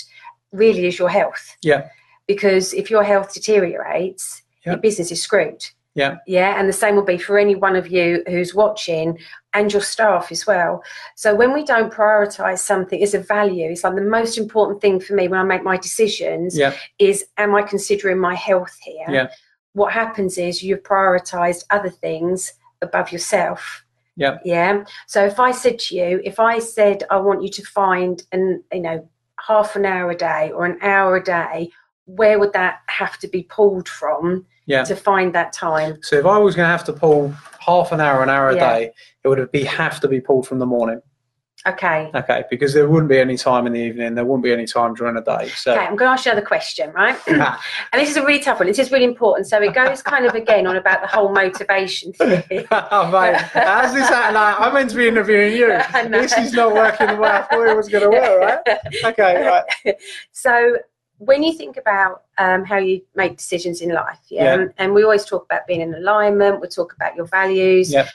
really 0.53 0.87
as 0.87 0.99
your 0.99 1.11
health. 1.11 1.57
Yeah. 1.63 1.89
Because 2.27 2.73
if 2.73 2.91
your 2.91 3.03
health 3.03 3.35
deteriorates, 3.35 4.43
Yeah. 4.65 4.73
your 4.73 4.81
business 4.81 5.11
is 5.13 5.23
screwed. 5.23 5.65
Yeah. 5.95 6.19
Yeah. 6.27 6.59
And 6.59 6.69
the 6.69 6.73
same 6.73 6.95
will 6.95 7.05
be 7.05 7.19
for 7.19 7.39
any 7.39 7.55
one 7.55 7.75
of 7.75 7.89
you 7.89 8.23
who's 8.29 8.55
watching 8.55 9.19
and 9.53 9.73
your 9.73 9.83
staff 9.83 10.31
as 10.31 10.47
well. 10.47 10.83
So 11.17 11.35
when 11.35 11.53
we 11.53 11.65
don't 11.65 11.93
prioritize 11.93 12.59
something 12.59 13.03
as 13.03 13.15
a 13.15 13.19
value, 13.19 13.71
it's 13.71 13.83
like 13.83 13.95
the 13.95 14.03
most 14.03 14.39
important 14.39 14.81
thing 14.81 15.01
for 15.01 15.15
me 15.15 15.27
when 15.29 15.41
I 15.41 15.45
make 15.45 15.65
my 15.65 15.77
decisions 15.77 16.57
yeah, 16.57 16.75
is 16.99 17.25
am 17.37 17.55
I 17.55 17.63
considering 17.63 18.19
my 18.19 18.35
health 18.35 18.79
here? 18.83 19.07
Yeah. 19.09 19.29
What 19.73 19.93
happens 19.93 20.39
is 20.39 20.63
you've 20.63 20.83
prioritized 20.83 21.65
other 21.71 21.91
things 21.91 22.53
above 22.81 23.11
yourself. 23.11 23.85
Yeah. 24.17 24.39
Yeah. 24.45 24.85
So 25.07 25.25
if 25.25 25.41
I 25.41 25.51
said 25.51 25.79
to 25.81 25.97
you, 25.97 26.21
if 26.25 26.39
I 26.39 26.59
said 26.59 27.05
I 27.11 27.17
want 27.17 27.43
you 27.43 27.49
to 27.51 27.63
find 27.63 28.23
an 28.33 28.63
you 28.73 28.81
know 28.81 29.09
half 29.45 29.77
an 29.77 29.87
hour 29.87 30.11
a 30.11 30.17
day 30.17 30.51
or 30.53 30.65
an 30.65 30.79
hour 30.83 31.17
a 31.17 31.25
day, 31.25 31.71
where 32.05 32.39
would 32.39 32.53
that 32.53 32.81
have 32.87 33.19
to 33.19 33.29
be 33.29 33.43
pulled 33.45 33.89
from 33.89 34.47
yeah. 34.69 34.85
to 34.85 34.95
find 34.95 35.35
that 35.35 35.53
time? 35.53 35.99
So 36.03 36.17
if 36.17 36.27
I 36.27 36.39
was 36.39 36.55
going 36.55 36.67
to 36.67 36.71
have 36.71 36.85
to 36.85 36.93
pull 36.93 37.35
half 37.59 37.91
an 37.93 38.01
hour, 38.01 38.23
an 38.23 38.31
hour 38.31 38.51
a 38.51 38.55
Yeah. 38.55 38.79
day, 38.79 38.93
it 39.25 39.29
would 39.29 39.51
be 39.51 39.65
have 39.65 40.01
to 40.01 40.09
be 40.09 40.21
pulled 40.21 40.47
from 40.47 40.59
the 40.59 40.67
morning. 40.67 41.01
Okay. 41.67 42.09
Okay, 42.15 42.45
because 42.51 42.73
there 42.73 42.89
wouldn't 42.89 43.11
be 43.11 43.19
any 43.19 43.37
time 43.37 43.67
in 43.67 43.73
the 43.73 43.81
evening. 43.81 44.15
There 44.15 44.25
wouldn't 44.25 44.45
be 44.45 44.53
any 44.53 44.65
time 44.65 44.95
during 44.95 45.17
the 45.17 45.23
day. 45.23 45.49
So 45.49 45.73
Okay, 45.73 45.81
I'm 45.81 45.97
going 45.97 46.09
to 46.09 46.13
ask 46.13 46.25
you 46.25 46.31
another 46.31 46.47
question, 46.47 46.93
right? 46.93 47.19
and 47.27 47.57
this 47.95 48.11
is 48.11 48.17
a 48.17 48.25
really 48.25 48.39
tough 48.39 48.61
one. 48.61 48.69
This 48.69 48.79
is 48.79 48.93
really 48.93 49.05
important. 49.05 49.49
So 49.49 49.61
it 49.61 49.75
goes 49.75 50.01
kind 50.01 50.25
of 50.25 50.35
again 50.35 50.69
on 50.69 50.77
about 50.77 51.01
the 51.01 51.09
whole 51.09 51.33
motivation 51.33 52.13
thing. 52.13 52.65
oh, 52.71 53.11
mate, 53.11 53.37
how's 53.37 53.93
this 53.93 54.09
happening? 54.09 54.41
I'm 54.65 54.73
meant 54.73 54.91
to 54.91 54.97
be 54.97 55.09
interviewing 55.09 55.53
you. 55.55 55.69
Know. 56.09 56.23
This 56.23 56.39
is 56.39 56.53
not 56.53 56.73
working 56.75 57.09
the 57.09 57.17
way 57.17 57.29
I 57.29 57.43
thought 57.43 57.67
it 57.69 57.77
was 57.77 57.89
going 57.89 58.05
to 58.05 58.11
work, 58.11 58.63
right? 58.67 58.79
Okay, 59.05 59.45
right. 59.45 59.97
so 60.31 60.77
when 61.19 61.43
you 61.43 61.53
think 61.53 61.77
about 61.77 62.23
um, 62.39 62.65
how 62.65 62.79
you 62.79 63.03
make 63.15 63.37
decisions 63.37 63.81
in 63.81 63.91
life, 63.91 64.19
yeah, 64.29 64.57
Yeah. 64.57 64.67
and 64.79 64.95
we 64.95 65.03
always 65.03 65.25
talk 65.25 65.45
about 65.45 65.67
being 65.67 65.81
in 65.81 65.95
alignment, 65.95 66.61
we 66.61 66.69
talk 66.69 66.93
about 66.95 67.17
your 67.17 67.27
values. 67.27 67.93
Yeah. 67.93 68.09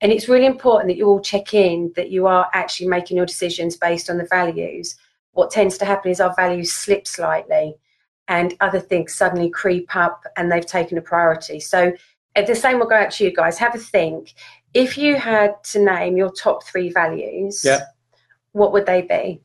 And 0.00 0.12
it's 0.12 0.28
really 0.28 0.44
important 0.46 0.88
that 0.88 0.96
you 0.98 1.06
all 1.06 1.20
check 1.20 1.54
in 1.54 1.92
that 1.96 2.10
you 2.10 2.26
are 2.26 2.48
actually 2.52 2.88
making 2.88 3.16
your 3.16 3.24
decisions 3.26 3.76
based 3.76 4.10
on 4.10 4.18
the 4.18 4.26
values. 4.30 4.96
What 5.32 5.50
tends 5.50 5.78
to 5.78 5.84
happen 5.86 6.10
is 6.10 6.20
our 6.20 6.34
values 6.34 6.72
slip 6.72 7.06
slightly 7.06 7.76
and 8.28 8.54
other 8.60 8.80
things 8.80 9.14
suddenly 9.14 9.48
creep 9.48 9.96
up 9.96 10.22
and 10.36 10.52
they've 10.52 10.66
taken 10.66 10.98
a 10.98 11.02
priority. 11.02 11.60
So 11.60 11.92
the 12.34 12.54
same 12.54 12.78
will 12.78 12.86
go 12.86 12.96
out 12.96 13.12
to 13.12 13.24
you 13.24 13.32
guys. 13.32 13.56
Have 13.58 13.74
a 13.74 13.78
think. 13.78 14.34
If 14.74 14.98
you 14.98 15.16
had 15.16 15.62
to 15.64 15.78
name 15.82 16.16
your 16.16 16.32
top 16.32 16.64
three 16.64 16.90
values, 16.90 17.64
Yeah. 17.64 17.84
what 18.52 18.72
would 18.72 18.86
they 18.86 19.02
be? 19.02 19.40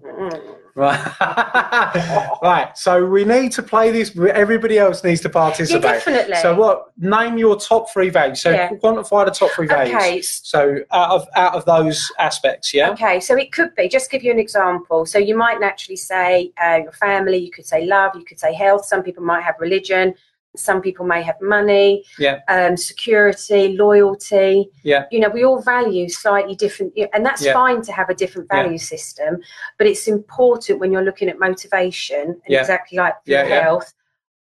Mm. 0.00 0.56
Right. 0.74 0.98
right. 2.42 2.70
So 2.76 3.06
we 3.06 3.24
need 3.24 3.52
to 3.52 3.62
play 3.62 3.92
this. 3.92 4.16
Everybody 4.18 4.78
else 4.78 5.04
needs 5.04 5.20
to 5.20 5.28
participate. 5.28 5.84
Yeah, 5.84 5.92
definitely. 5.92 6.36
So 6.36 6.54
what? 6.56 6.86
Name 6.98 7.38
your 7.38 7.58
top 7.58 7.90
three 7.92 8.10
values. 8.10 8.42
So 8.42 8.50
Yeah. 8.50 8.70
quantify 8.70 9.26
the 9.26 9.30
top 9.30 9.52
three 9.52 9.68
values. 9.68 9.94
Okay. 9.94 10.20
So 10.22 10.78
out 10.90 11.10
of 11.10 11.28
out 11.36 11.54
of 11.54 11.64
those 11.64 12.10
aspects, 12.18 12.74
yeah. 12.74 12.90
Okay, 12.90 13.20
so 13.20 13.36
it 13.36 13.52
could 13.52 13.74
be, 13.76 13.88
just 13.88 14.10
give 14.10 14.24
you 14.24 14.32
an 14.32 14.40
example. 14.40 15.06
So 15.06 15.18
you 15.18 15.36
might 15.36 15.60
naturally 15.60 15.96
say 15.96 16.52
uh, 16.62 16.80
your 16.82 16.92
family, 16.92 17.38
you 17.38 17.52
could 17.52 17.66
say 17.66 17.86
love, 17.86 18.12
you 18.16 18.24
could 18.24 18.40
say 18.40 18.52
health. 18.52 18.84
Some 18.84 19.02
people 19.02 19.22
might 19.22 19.42
have 19.42 19.54
religion, 19.60 20.14
some 20.56 20.80
people 20.80 21.04
may 21.04 21.22
have 21.22 21.36
money, 21.40 22.04
Yeah. 22.18 22.40
um, 22.48 22.76
security, 22.76 23.76
loyalty. 23.76 24.70
Yeah. 24.82 25.06
You 25.10 25.20
know, 25.20 25.28
we 25.28 25.44
all 25.44 25.60
value 25.60 26.08
slightly 26.08 26.54
different, 26.54 26.92
and 27.12 27.24
that's 27.24 27.44
Yeah. 27.44 27.52
fine 27.54 27.82
to 27.82 27.92
have 27.92 28.08
a 28.08 28.14
different 28.14 28.48
Yeah. 28.50 28.62
value 28.62 28.78
system, 28.78 29.40
but 29.78 29.86
it's 29.86 30.06
important 30.06 30.78
when 30.78 30.92
you're 30.92 31.02
looking 31.02 31.28
at 31.28 31.38
motivation, 31.38 32.20
and 32.20 32.42
Yeah. 32.48 32.60
exactly 32.60 32.98
like 32.98 33.14
Yeah, 33.24 33.46
yeah. 33.46 33.60
health. 33.62 33.92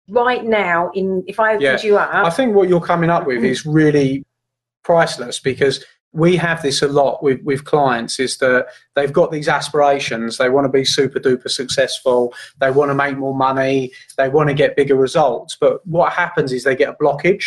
Right 0.10 0.44
now, 0.44 0.92
in 0.94 1.24
if 1.28 1.40
I 1.40 1.50
opened 1.56 1.62
Yeah. 1.62 1.82
you 1.82 1.98
up, 1.98 2.26
I 2.26 2.30
think 2.30 2.56
what 2.56 2.68
you're 2.68 2.82
coming 2.82 3.10
up 3.10 3.26
with 3.28 3.44
is 3.44 3.66
really 3.66 4.26
priceless 4.84 5.40
because 5.40 5.86
we 6.14 6.36
have 6.36 6.62
this 6.62 6.82
a 6.82 6.88
lot 6.88 7.24
with, 7.24 7.42
with 7.44 7.64
clients 7.66 8.20
is 8.20 8.38
that 8.38 8.68
they've 8.96 9.14
got 9.14 9.32
these 9.32 9.48
aspirations. 9.48 10.38
They 10.38 10.50
want 10.50 10.66
to 10.66 10.70
be 10.70 10.84
super 10.84 11.20
duper 11.20 11.50
successful. 11.50 12.34
They 12.60 12.70
want 12.70 12.90
to 12.90 12.96
make 12.96 13.18
more 13.18 13.34
money. 13.36 13.92
They 14.18 14.28
want 14.28 14.50
to 14.50 14.54
get 14.54 14.76
bigger 14.76 14.96
results. 14.96 15.58
But 15.60 15.86
what 15.88 16.12
happens 16.14 16.52
is 16.52 16.64
they 16.64 16.76
get 16.76 16.90
a 16.90 17.04
blockage. 17.04 17.46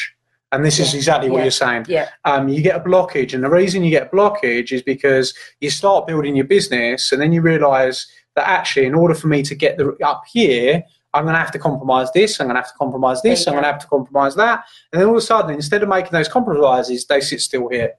And 0.51 0.65
this 0.65 0.79
is 0.79 0.93
Yeah. 0.93 0.99
exactly 0.99 1.31
what 1.31 1.39
Yeah. 1.39 1.45
you're 1.45 1.51
saying. 1.51 1.87
Yeah, 1.89 2.09
um, 2.25 2.49
you 2.49 2.63
get 2.63 2.77
a 2.77 2.81
blockage. 2.81 3.35
And 3.35 3.43
the 3.43 3.51
reason 3.51 3.83
you 3.83 3.91
get 3.91 4.07
a 4.13 4.17
blockage 4.17 4.73
is 4.73 4.83
because 4.83 5.35
you 5.61 5.69
start 5.69 6.07
building 6.07 6.37
your 6.37 6.45
business 6.47 7.11
and 7.13 7.21
then 7.21 7.33
you 7.33 7.43
realize 7.43 8.07
that 8.37 8.49
actually 8.49 8.87
in 8.87 8.95
order 8.95 9.15
for 9.15 9.27
me 9.27 9.43
to 9.43 9.55
get 9.55 9.79
the, 9.79 9.97
up 10.05 10.23
here 10.33 10.83
i'm 11.13 11.23
going 11.23 11.35
to 11.35 11.39
have 11.39 11.53
to 11.53 11.59
compromise 11.59 12.11
this 12.13 12.41
i'm 12.41 12.49
going 12.49 12.57
to 12.57 12.61
have 12.61 12.69
to 12.73 12.77
compromise 12.77 13.23
this 13.23 13.45
There 13.45 13.53
i'm 13.53 13.55
going 13.55 13.63
to 13.65 13.71
have 13.73 13.81
to 13.81 13.87
compromise 13.87 14.35
that. 14.35 14.65
And 14.93 15.01
then 15.01 15.09
all 15.09 15.15
of 15.15 15.19
a 15.19 15.25
sudden 15.25 15.55
instead 15.55 15.85
of 15.85 15.89
making 15.89 16.11
those 16.11 16.27
compromises 16.27 17.07
they 17.07 17.21
sit 17.21 17.41
still 17.41 17.69
here 17.69 17.93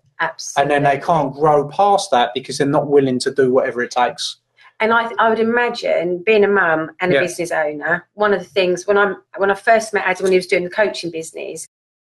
and 0.58 0.70
then 0.72 0.84
they 0.84 0.98
can't 0.98 1.34
grow 1.34 1.68
past 1.70 2.12
that 2.12 2.32
because 2.34 2.58
they're 2.58 2.68
not 2.68 2.88
willing 2.88 3.20
to 3.20 3.32
do 3.34 3.52
whatever 3.52 3.82
it 3.84 3.92
takes 3.92 4.38
And 4.80 4.92
I, 4.94 5.10
I 5.20 5.30
would 5.30 5.40
imagine 5.40 6.24
being 6.26 6.44
a 6.44 6.48
mum 6.50 6.92
and 7.00 7.12
a 7.12 7.16
Yeah. 7.16 7.22
business 7.22 7.52
owner, 7.52 8.08
one 8.14 8.34
of 8.34 8.40
the 8.40 8.46
things 8.58 8.86
when 8.88 8.98
I'm 8.98 9.16
when 9.38 9.50
I 9.52 9.56
first 9.56 9.94
met 9.94 10.06
Adam 10.06 10.24
when 10.24 10.32
he 10.34 10.38
was 10.38 10.48
doing 10.48 10.64
the 10.66 10.70
coaching 10.70 11.12
business, 11.12 11.66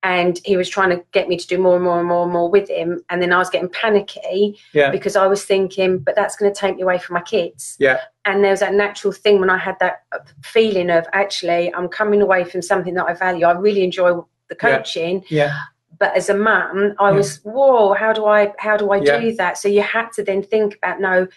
and 0.04 0.40
he 0.46 0.58
was 0.58 0.70
trying 0.70 0.90
to 0.96 1.04
get 1.12 1.28
me 1.28 1.38
to 1.38 1.48
do 1.48 1.58
more 1.58 1.76
and 1.76 1.84
more 1.84 2.00
and 2.00 2.08
more 2.08 2.24
and 2.24 2.32
more 2.32 2.50
with 2.50 2.70
him, 2.70 3.04
and 3.10 3.22
then 3.22 3.32
I 3.34 3.38
was 3.38 3.50
getting 3.52 3.70
panicky 3.70 4.58
yeah 4.74 4.90
because 4.92 5.16
I 5.16 5.28
was 5.28 5.44
thinking, 5.46 6.00
but 6.00 6.16
that's 6.16 6.36
going 6.36 6.52
to 6.54 6.60
take 6.60 6.76
me 6.78 6.82
away 6.84 6.98
from 7.00 7.14
my 7.16 7.22
kids. 7.22 7.76
Yeah. 7.80 8.00
And 8.26 8.44
there 8.44 8.52
was 8.52 8.60
that 8.62 8.74
natural 8.74 9.14
thing 9.14 9.40
when 9.40 9.50
I 9.52 9.58
had 9.58 9.78
that 9.80 9.96
feeling 10.44 10.90
of 10.90 11.06
actually 11.14 11.74
I'm 11.76 11.88
coming 11.90 12.22
away 12.22 12.44
from 12.44 12.62
something 12.62 12.94
that 12.96 13.06
I 13.06 13.14
value. 13.14 13.46
I 13.46 13.52
really 13.54 13.84
enjoy 13.84 14.10
the 14.50 14.56
Yeah. 14.64 14.78
coaching, 14.78 15.24
yeah 15.30 15.54
but 16.00 16.16
as 16.16 16.30
a 16.30 16.34
mum, 16.36 16.94
I 17.00 17.12
was, 17.12 17.40
whoa, 17.44 17.94
how 17.94 18.14
do 18.14 18.26
I 18.26 18.54
how 18.60 18.78
do 18.78 18.92
I 18.92 18.98
Yeah. 18.98 19.20
do 19.20 19.36
that? 19.36 19.58
So 19.58 19.68
you 19.68 19.82
had 19.82 20.12
to 20.14 20.24
then 20.24 20.44
think 20.44 20.76
about 20.78 21.00
no, 21.00 21.28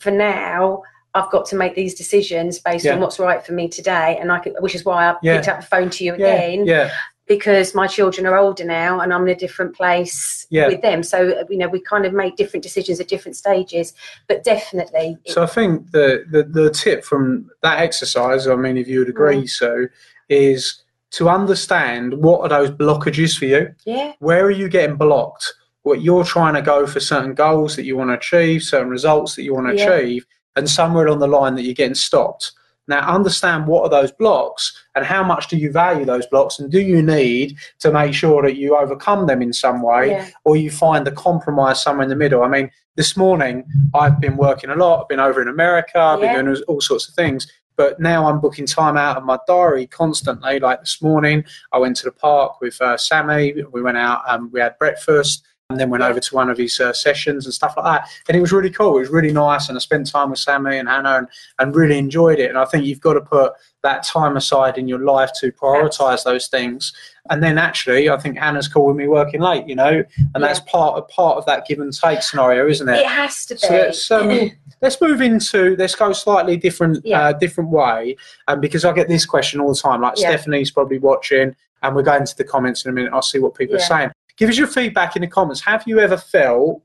for 0.00 0.10
now, 0.10 0.82
I've 1.14 1.30
got 1.30 1.46
to 1.46 1.56
make 1.56 1.74
these 1.74 1.94
decisions 1.94 2.58
based 2.58 2.84
Yeah. 2.84 2.94
on 2.94 3.00
what's 3.00 3.18
right 3.18 3.44
for 3.44 3.52
me 3.52 3.68
today, 3.68 4.18
and 4.20 4.30
I 4.30 4.38
could, 4.38 4.54
which 4.60 4.74
is 4.74 4.84
why 4.84 5.08
I 5.08 5.16
Yeah. 5.22 5.36
picked 5.36 5.48
up 5.48 5.60
the 5.60 5.66
phone 5.66 5.90
to 5.90 6.04
you 6.04 6.14
again 6.14 6.66
yeah 6.66 6.90
because 7.28 7.74
my 7.74 7.88
children 7.88 8.24
are 8.24 8.38
older 8.38 8.64
now 8.64 9.00
and 9.00 9.12
I'm 9.12 9.22
in 9.22 9.28
a 9.30 9.34
different 9.34 9.74
place 9.74 10.46
with 10.50 10.80
them. 10.80 11.02
So 11.02 11.44
you 11.50 11.58
know 11.58 11.66
we 11.66 11.80
kind 11.80 12.06
of 12.06 12.12
make 12.12 12.36
different 12.36 12.62
decisions 12.62 13.00
at 13.00 13.08
different 13.08 13.36
stages, 13.36 13.92
but 14.28 14.44
definitely, 14.44 15.18
So 15.26 15.42
I 15.42 15.46
think 15.46 15.90
the, 15.90 16.24
the, 16.30 16.44
the 16.44 16.70
tip 16.70 17.04
from 17.04 17.50
that 17.62 17.80
exercise, 17.80 18.46
I 18.46 18.54
mean, 18.54 18.76
if 18.76 18.86
you 18.86 19.00
would 19.00 19.08
agree, 19.08 19.42
Mm. 19.42 19.48
so, 19.48 19.86
is 20.28 20.82
to 21.12 21.28
understand 21.28 22.14
what 22.14 22.40
are 22.40 22.48
those 22.48 22.70
blockages 22.70 23.36
for 23.38 23.44
you. 23.46 23.68
yeah, 23.84 24.12
Where 24.18 24.44
are 24.44 24.50
you 24.50 24.68
getting 24.68 24.96
blocked? 24.96 25.52
What 25.82 26.02
you're 26.02 26.24
trying 26.24 26.54
to 26.54 26.62
go 26.62 26.86
for 26.86 26.98
certain 27.00 27.34
goals 27.34 27.76
that 27.76 27.84
you 27.84 27.96
want 27.96 28.10
to 28.10 28.14
achieve, 28.14 28.62
certain 28.62 28.88
results 28.90 29.36
that 29.36 29.42
you 29.44 29.54
want 29.54 29.68
to 29.68 29.76
Yeah. 29.76 29.90
achieve, 29.90 30.26
and 30.56 30.68
somewhere 30.68 31.06
along 31.06 31.20
the 31.20 31.28
line 31.28 31.54
that 31.54 31.62
you're 31.62 31.74
getting 31.74 31.94
stopped. 31.94 32.52
Now, 32.88 33.00
understand 33.00 33.66
what 33.66 33.82
are 33.82 33.88
those 34.00 34.12
blocks 34.12 34.72
and 34.94 35.04
how 35.04 35.22
much 35.24 35.48
do 35.48 35.56
you 35.56 35.72
value 35.72 36.04
those 36.04 36.26
blocks, 36.26 36.58
and 36.58 36.70
do 36.70 36.80
you 36.80 37.02
need 37.02 37.56
to 37.80 37.90
make 37.92 38.14
sure 38.14 38.42
that 38.42 38.56
you 38.56 38.76
overcome 38.76 39.26
them 39.26 39.42
in 39.42 39.52
some 39.52 39.82
way 39.82 40.10
yeah, 40.10 40.28
or 40.44 40.56
you 40.56 40.70
find 40.70 41.06
the 41.06 41.10
compromise 41.12 41.82
somewhere 41.82 42.04
in 42.04 42.08
the 42.10 42.16
middle. 42.16 42.42
I 42.44 42.48
mean, 42.48 42.70
this 42.94 43.16
morning 43.16 43.64
I've 43.94 44.20
been 44.20 44.36
working 44.36 44.70
a 44.70 44.76
lot. 44.76 45.02
I've 45.02 45.08
been 45.08 45.20
over 45.20 45.42
in 45.42 45.48
America. 45.48 45.98
I've 45.98 46.22
Yeah. 46.22 46.36
been 46.36 46.44
doing 46.46 46.62
all 46.68 46.80
sorts 46.80 47.08
of 47.08 47.14
things. 47.14 47.50
But 47.76 48.00
now 48.00 48.26
I'm 48.26 48.40
booking 48.40 48.66
time 48.66 48.96
out 48.96 49.16
of 49.16 49.24
my 49.24 49.38
diary 49.46 49.86
constantly. 49.86 50.58
Like 50.58 50.80
this 50.80 51.02
morning, 51.02 51.44
I 51.72 51.78
went 51.78 51.96
to 51.98 52.04
the 52.04 52.12
park 52.12 52.60
with 52.60 52.80
uh, 52.80 52.96
Sammy. 52.96 53.54
We 53.70 53.82
went 53.82 53.98
out 53.98 54.22
and 54.28 54.50
we 54.52 54.60
had 54.60 54.78
breakfast 54.78 55.44
and 55.70 55.80
then 55.80 55.90
went 55.90 56.04
over 56.04 56.20
to 56.20 56.34
one 56.34 56.48
of 56.48 56.58
his 56.58 56.78
uh, 56.78 56.92
sessions 56.92 57.44
and 57.44 57.52
stuff 57.52 57.74
like 57.76 57.84
that. 57.84 58.08
And 58.28 58.36
it 58.36 58.40
was 58.40 58.52
really 58.52 58.70
cool. 58.70 58.96
It 58.98 59.00
was 59.00 59.08
really 59.08 59.32
nice. 59.32 59.68
And 59.68 59.76
I 59.76 59.80
spent 59.80 60.08
time 60.08 60.30
with 60.30 60.38
Sammy 60.38 60.78
and 60.78 60.88
Hannah 60.88 61.18
and, 61.18 61.28
and 61.58 61.74
really 61.74 61.98
enjoyed 61.98 62.38
it. 62.38 62.48
And 62.50 62.56
I 62.58 62.64
think 62.66 62.84
you've 62.84 63.00
got 63.00 63.14
to 63.14 63.20
put 63.20 63.52
that 63.82 64.04
time 64.04 64.36
aside 64.36 64.78
in 64.78 64.86
your 64.86 65.00
life 65.00 65.30
to 65.40 65.50
prioritize 65.50 66.22
those 66.22 66.46
things. 66.46 66.92
And 67.30 67.42
then 67.42 67.58
actually, 67.58 68.08
I 68.08 68.16
think 68.16 68.38
Hannah's 68.38 68.68
calling 68.68 68.96
me 68.96 69.08
working 69.08 69.40
late, 69.40 69.66
you 69.66 69.74
know, 69.74 70.04
and 70.36 70.44
that's 70.44 70.60
part 70.60 70.96
of 70.98 71.08
part 71.08 71.36
of 71.36 71.46
that 71.46 71.66
give 71.66 71.80
and 71.80 71.92
take 71.92 72.22
scenario, 72.22 72.68
isn't 72.68 72.88
it? 72.88 73.00
it 73.00 73.06
has 73.06 73.44
to 73.46 73.54
be. 73.54 73.58
So 73.58 73.72
let's 73.72 74.10
um, 74.12 74.50
let's 74.82 75.00
move 75.00 75.20
into 75.20 75.74
let's 75.80 75.96
go 75.96 76.12
slightly 76.12 76.56
different 76.56 77.04
Yeah. 77.04 77.22
uh, 77.22 77.32
different 77.32 77.70
way, 77.70 78.16
um, 78.46 78.60
because 78.60 78.84
I 78.84 78.92
get 78.92 79.08
this 79.08 79.26
question 79.26 79.60
all 79.60 79.74
the 79.74 79.80
time. 79.80 80.00
Like 80.00 80.14
Yeah. 80.16 80.28
Stephanie's 80.28 80.70
probably 80.70 80.98
watching, 80.98 81.56
and 81.82 81.96
we're 81.96 82.02
going 82.02 82.24
to 82.24 82.36
the 82.36 82.44
comments 82.44 82.84
in 82.84 82.90
a 82.90 82.94
minute. 82.94 83.10
I'll 83.12 83.20
see 83.22 83.40
what 83.40 83.56
people 83.56 83.74
are 83.74 83.80
saying. 83.80 84.12
Give 84.36 84.50
us 84.50 84.58
your 84.58 84.66
feedback 84.66 85.16
in 85.16 85.22
the 85.22 85.28
comments. 85.28 85.62
Have 85.62 85.84
you 85.86 85.98
ever 85.98 86.16
felt 86.16 86.82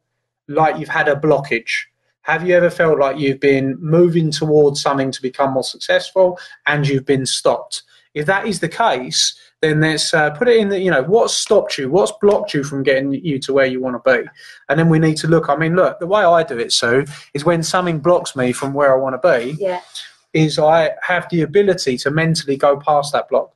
like 0.48 0.80
you've 0.80 0.90
had 0.90 1.08
a 1.08 1.16
blockage? 1.16 1.72
Have 2.24 2.48
you 2.48 2.56
ever 2.56 2.70
felt 2.70 3.00
like 3.00 3.18
you've 3.18 3.40
been 3.40 3.78
moving 3.80 4.32
towards 4.32 4.82
something 4.82 5.12
to 5.12 5.22
become 5.22 5.54
more 5.54 5.64
successful 5.64 6.40
and 6.68 6.88
you've 6.88 7.06
been 7.06 7.26
stopped? 7.26 7.84
If 8.14 8.26
that 8.26 8.46
is 8.46 8.60
the 8.60 8.70
case, 8.70 9.38
then 9.62 9.80
let's 9.80 10.14
uh, 10.14 10.32
put 10.32 10.48
it 10.48 10.58
in 10.58 10.70
the, 10.70 10.80
you 10.80 10.92
know, 10.92 11.04
what's 11.04 11.34
stopped 11.34 11.78
you? 11.78 11.90
What's 11.90 12.12
blocked 12.22 12.54
you 12.54 12.64
from 12.64 12.84
getting 12.84 13.14
you 13.14 13.40
to 13.40 13.54
where 13.54 13.66
you 13.66 13.80
want 13.80 14.04
to 14.04 14.18
be? 14.18 14.28
And 14.70 14.80
then 14.80 14.90
we 14.90 15.00
need 15.00 15.18
to 15.18 15.28
look. 15.28 15.50
I 15.50 15.56
mean, 15.56 15.76
look, 15.76 16.00
the 16.00 16.08
way 16.08 16.24
I 16.24 16.44
do 16.44 16.60
it, 16.60 16.74
Sue, 16.74 17.06
is 17.34 17.46
when 17.46 17.64
something 17.64 18.00
blocks 18.00 18.36
me 18.36 18.52
from 18.52 18.74
where 18.74 18.94
I 18.94 19.00
want 19.00 19.22
to 19.22 19.30
be, 19.40 19.56
yeah, 19.60 19.82
is 20.34 20.60
I 20.60 20.92
have 21.04 21.28
the 21.30 21.42
ability 21.42 21.98
to 22.00 22.12
mentally 22.12 22.58
go 22.58 22.78
past 22.80 23.14
that 23.14 23.30
block. 23.30 23.54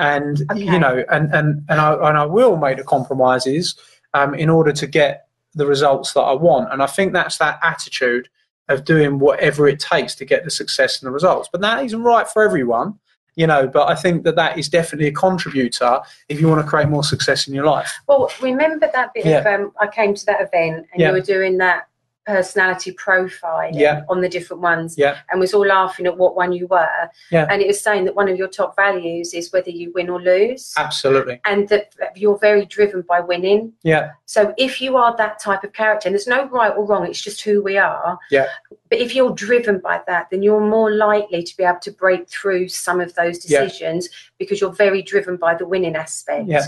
And, 0.00 0.42
Okay. 0.50 0.60
you 0.64 0.78
know, 0.78 1.04
and, 1.10 1.32
and, 1.34 1.64
and, 1.68 1.80
I, 1.80 1.92
and 2.08 2.16
I 2.18 2.24
will 2.24 2.56
make 2.56 2.78
the 2.78 2.84
compromises 2.84 3.76
um, 4.14 4.34
in 4.34 4.48
order 4.48 4.72
to 4.72 4.86
get 4.86 5.26
the 5.54 5.66
results 5.66 6.12
that 6.14 6.20
I 6.22 6.32
want. 6.32 6.72
And 6.72 6.82
I 6.82 6.86
think 6.86 7.12
that's 7.12 7.36
that 7.38 7.60
attitude 7.62 8.28
of 8.68 8.84
doing 8.84 9.18
whatever 9.18 9.68
it 9.68 9.78
takes 9.78 10.14
to 10.16 10.24
get 10.24 10.44
the 10.44 10.50
success 10.50 11.00
and 11.00 11.06
the 11.06 11.12
results. 11.12 11.48
But 11.52 11.60
that 11.60 11.84
isn't 11.84 12.02
right 12.02 12.26
for 12.26 12.42
everyone, 12.42 12.98
you 13.34 13.46
know. 13.46 13.66
But 13.66 13.88
I 13.88 13.94
think 13.94 14.22
that 14.24 14.36
that 14.36 14.58
is 14.58 14.68
definitely 14.68 15.08
a 15.08 15.12
contributor 15.12 16.00
if 16.28 16.40
you 16.40 16.48
want 16.48 16.64
to 16.64 16.66
create 16.68 16.88
more 16.88 17.04
success 17.04 17.46
in 17.48 17.52
your 17.54 17.66
life. 17.66 17.92
Well, 18.06 18.30
remember 18.40 18.88
that 18.92 19.12
bit 19.12 19.26
of 19.26 19.44
um, 19.46 19.72
I 19.78 19.86
came 19.88 20.14
to 20.14 20.26
that 20.26 20.40
event 20.40 20.86
and 20.92 21.00
Yeah. 21.00 21.08
you 21.08 21.12
were 21.14 21.20
doing 21.20 21.58
that 21.58 21.88
personality 22.26 22.92
profile 22.92 23.70
Yeah. 23.72 24.02
on 24.08 24.20
the 24.20 24.28
different 24.28 24.62
ones 24.62 24.96
Yeah. 24.96 25.18
and 25.30 25.40
was 25.40 25.54
all 25.54 25.66
laughing 25.66 26.06
at 26.06 26.16
what 26.16 26.36
one 26.36 26.52
you 26.52 26.66
were. 26.66 27.10
Yeah. 27.30 27.46
And 27.50 27.62
it 27.62 27.66
was 27.66 27.80
saying 27.80 28.04
that 28.04 28.14
one 28.14 28.28
of 28.28 28.36
your 28.36 28.48
top 28.48 28.76
values 28.76 29.32
is 29.34 29.52
whether 29.52 29.70
you 29.70 29.90
win 29.94 30.10
or 30.10 30.20
lose. 30.20 30.72
Absolutely. 30.76 31.40
And 31.44 31.68
that 31.70 31.94
you're 32.14 32.38
very 32.38 32.66
driven 32.66 33.02
by 33.02 33.20
winning. 33.20 33.72
Yeah. 33.82 34.10
So 34.26 34.54
if 34.58 34.80
you 34.80 34.96
are 34.96 35.16
that 35.16 35.38
type 35.40 35.64
of 35.64 35.72
character, 35.72 36.08
and 36.08 36.14
there's 36.14 36.26
no 36.26 36.46
right 36.48 36.72
or 36.76 36.84
wrong, 36.84 37.06
it's 37.06 37.20
just 37.20 37.40
who 37.42 37.62
we 37.62 37.78
are. 37.78 38.18
Yeah. 38.30 38.46
But 38.90 38.98
if 38.98 39.14
you're 39.14 39.32
driven 39.32 39.78
by 39.78 40.02
that, 40.06 40.28
then 40.30 40.42
you're 40.42 40.60
more 40.60 40.90
likely 40.92 41.42
to 41.42 41.56
be 41.56 41.64
able 41.64 41.80
to 41.80 41.90
break 41.92 42.28
through 42.28 42.68
some 42.68 43.00
of 43.00 43.14
those 43.14 43.48
Yeah. 43.48 43.62
decisions 43.64 44.08
because 44.38 44.60
you're 44.60 44.72
very 44.72 45.02
driven 45.02 45.36
by 45.36 45.54
the 45.54 45.66
winning 45.66 45.96
aspect. 45.96 46.48
Yeah. 46.48 46.62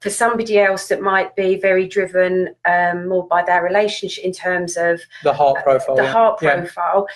For 0.00 0.08
somebody 0.10 0.58
else 0.58 0.88
that 0.88 1.02
might 1.02 1.36
be 1.36 1.56
very 1.56 1.86
driven 1.86 2.54
um, 2.66 3.06
more 3.06 3.26
by 3.26 3.42
their 3.42 3.62
relationship 3.62 4.24
in 4.24 4.32
terms 4.32 4.78
of 4.78 5.00
The 5.22 5.32
heart 5.34 5.62
profile. 5.62 5.96
the 5.96 6.04
yeah. 6.04 6.12
heart 6.12 6.38
profile, 6.38 7.06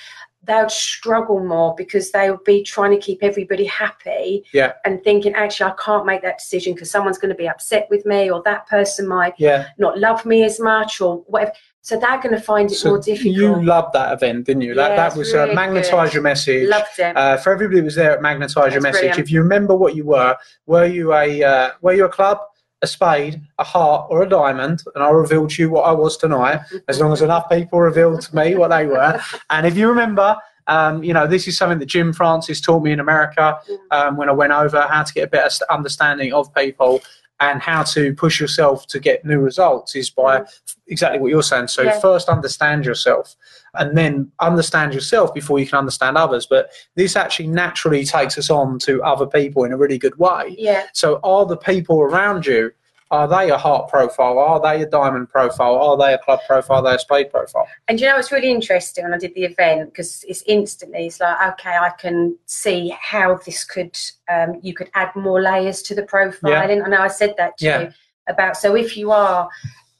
they 0.42 0.54
would 0.60 0.70
struggle 0.70 1.42
more 1.42 1.74
because 1.78 2.10
they 2.12 2.30
would 2.30 2.44
be 2.44 2.62
trying 2.62 2.90
to 2.90 2.98
keep 2.98 3.20
everybody 3.22 3.64
happy 3.64 4.44
Yeah. 4.52 4.74
and 4.84 5.02
thinking, 5.02 5.32
actually, 5.34 5.70
I 5.72 5.74
can't 5.82 6.04
make 6.04 6.20
that 6.20 6.36
decision 6.36 6.74
because 6.74 6.90
someone's 6.90 7.16
going 7.16 7.30
to 7.30 7.34
be 7.34 7.48
upset 7.48 7.86
with 7.88 8.04
me 8.04 8.30
or 8.30 8.42
that 8.44 8.66
person 8.66 9.08
might 9.08 9.32
Yeah. 9.38 9.68
not 9.78 9.98
love 9.98 10.26
me 10.26 10.44
as 10.44 10.60
much 10.60 11.00
or 11.00 11.22
whatever. 11.26 11.52
So 11.80 11.98
they're 11.98 12.18
going 12.20 12.34
to 12.34 12.40
find 12.40 12.70
it 12.70 12.74
So 12.74 12.90
more 12.90 12.98
difficult. 12.98 13.34
you 13.34 13.62
loved 13.62 13.94
that 13.94 14.12
event, 14.12 14.44
didn't 14.44 14.62
you? 14.62 14.74
That 14.74 14.90
Yeah, 14.90 14.96
that 14.96 15.06
it's 15.08 15.16
was 15.16 15.34
uh, 15.34 15.46
magnetize 15.54 16.08
good. 16.10 16.14
your 16.14 16.22
message. 16.22 16.68
Loved 16.68 16.98
it. 16.98 17.16
Uh, 17.16 17.38
for 17.38 17.50
everybody 17.50 17.78
who 17.78 17.84
was 17.86 17.94
there 17.94 18.10
at 18.12 18.20
Magnetize 18.20 18.72
Your 18.74 18.82
Message, 18.82 19.00
brilliant. 19.00 19.18
if 19.20 19.30
you 19.30 19.40
remember 19.40 19.74
what 19.74 19.94
you 19.96 20.04
were, 20.04 20.36
were 20.66 20.84
you 20.84 21.14
a 21.14 21.42
uh, 21.42 21.70
were 21.80 21.94
you 21.94 22.04
a 22.04 22.08
club, 22.08 22.38
a 22.84 22.86
spade, 22.86 23.40
a 23.58 23.64
heart, 23.64 24.06
or 24.10 24.22
a 24.22 24.28
diamond, 24.28 24.82
and 24.94 25.02
I 25.02 25.10
revealed 25.10 25.50
to 25.50 25.62
you 25.62 25.70
what 25.70 25.82
I 25.82 25.92
was 25.92 26.16
tonight, 26.16 26.60
as 26.86 27.00
long 27.00 27.12
as 27.12 27.22
enough 27.22 27.48
people 27.50 27.80
revealed 27.80 28.20
to 28.22 28.36
me 28.36 28.54
what 28.54 28.68
they 28.68 28.86
were. 28.86 29.20
And 29.50 29.66
if 29.66 29.76
you 29.76 29.88
remember, 29.88 30.36
um, 30.66 31.02
you 31.02 31.12
know, 31.12 31.26
this 31.26 31.48
is 31.48 31.56
something 31.58 31.78
that 31.78 31.86
Jim 31.86 32.12
Francis 32.12 32.60
taught 32.60 32.82
me 32.82 32.92
in 32.92 33.00
America 33.00 33.58
um, 33.90 34.16
when 34.16 34.28
I 34.28 34.32
went 34.32 34.52
over, 34.52 34.82
how 34.82 35.02
to 35.02 35.12
get 35.12 35.24
a 35.24 35.30
better 35.30 35.50
understanding 35.70 36.32
of 36.32 36.54
people 36.54 37.02
and 37.40 37.60
how 37.60 37.82
to 37.82 38.14
push 38.14 38.40
yourself 38.40 38.86
to 38.86 39.00
get 39.00 39.24
new 39.24 39.38
results 39.38 39.96
is 39.96 40.08
by 40.08 40.40
mm-hmm. 40.40 40.80
exactly 40.86 41.18
what 41.18 41.30
you're 41.30 41.42
saying. 41.42 41.68
So 41.68 41.82
Yeah. 41.82 41.98
first 41.98 42.28
understand 42.28 42.86
yourself 42.86 43.34
and 43.74 43.96
then 43.98 44.30
understand 44.40 44.94
yourself 44.94 45.34
before 45.34 45.58
you 45.58 45.66
can 45.66 45.78
understand 45.78 46.16
others. 46.16 46.46
But 46.46 46.70
this 46.94 47.16
actually 47.16 47.48
naturally 47.48 48.04
takes 48.04 48.38
us 48.38 48.50
on 48.50 48.78
to 48.80 49.02
other 49.02 49.26
people 49.26 49.64
in 49.64 49.72
a 49.72 49.76
really 49.76 49.98
good 49.98 50.16
way. 50.18 50.54
Yeah. 50.58 50.84
So 50.92 51.18
are 51.24 51.44
the 51.44 51.56
people 51.56 52.00
around 52.00 52.46
you, 52.46 52.70
are 53.14 53.28
they 53.28 53.50
a 53.50 53.56
heart 53.56 53.88
profile? 53.88 54.38
Are 54.38 54.60
they 54.60 54.82
a 54.82 54.86
diamond 54.86 55.28
profile? 55.28 55.76
Are 55.76 55.96
they 55.96 56.14
a 56.14 56.18
club 56.18 56.40
profile? 56.46 56.78
Are 56.78 56.90
they 56.90 56.96
a 56.96 56.98
spade 56.98 57.30
profile? 57.30 57.66
And 57.88 58.00
you 58.00 58.06
know 58.08 58.18
it's 58.18 58.32
really 58.32 58.50
interesting 58.50 59.04
when 59.04 59.14
I 59.14 59.18
did 59.18 59.34
the 59.34 59.44
event 59.44 59.90
because 59.92 60.24
it's 60.26 60.42
instantly 60.46 61.06
it's 61.06 61.20
like 61.20 61.36
okay 61.54 61.76
I 61.76 61.90
can 61.90 62.36
see 62.46 62.94
how 63.00 63.36
this 63.46 63.64
could 63.64 63.96
um, 64.28 64.58
you 64.62 64.74
could 64.74 64.90
add 64.94 65.14
more 65.14 65.40
layers 65.40 65.82
to 65.82 65.94
the 65.94 66.02
profiling. 66.02 66.84
I 66.84 66.88
know 66.88 67.02
I 67.02 67.08
said 67.08 67.34
that 67.38 67.56
to 67.58 67.64
Yeah. 67.64 67.80
you 67.80 67.92
about 68.26 68.56
so 68.56 68.74
if 68.74 68.96
you 68.96 69.10
are 69.12 69.48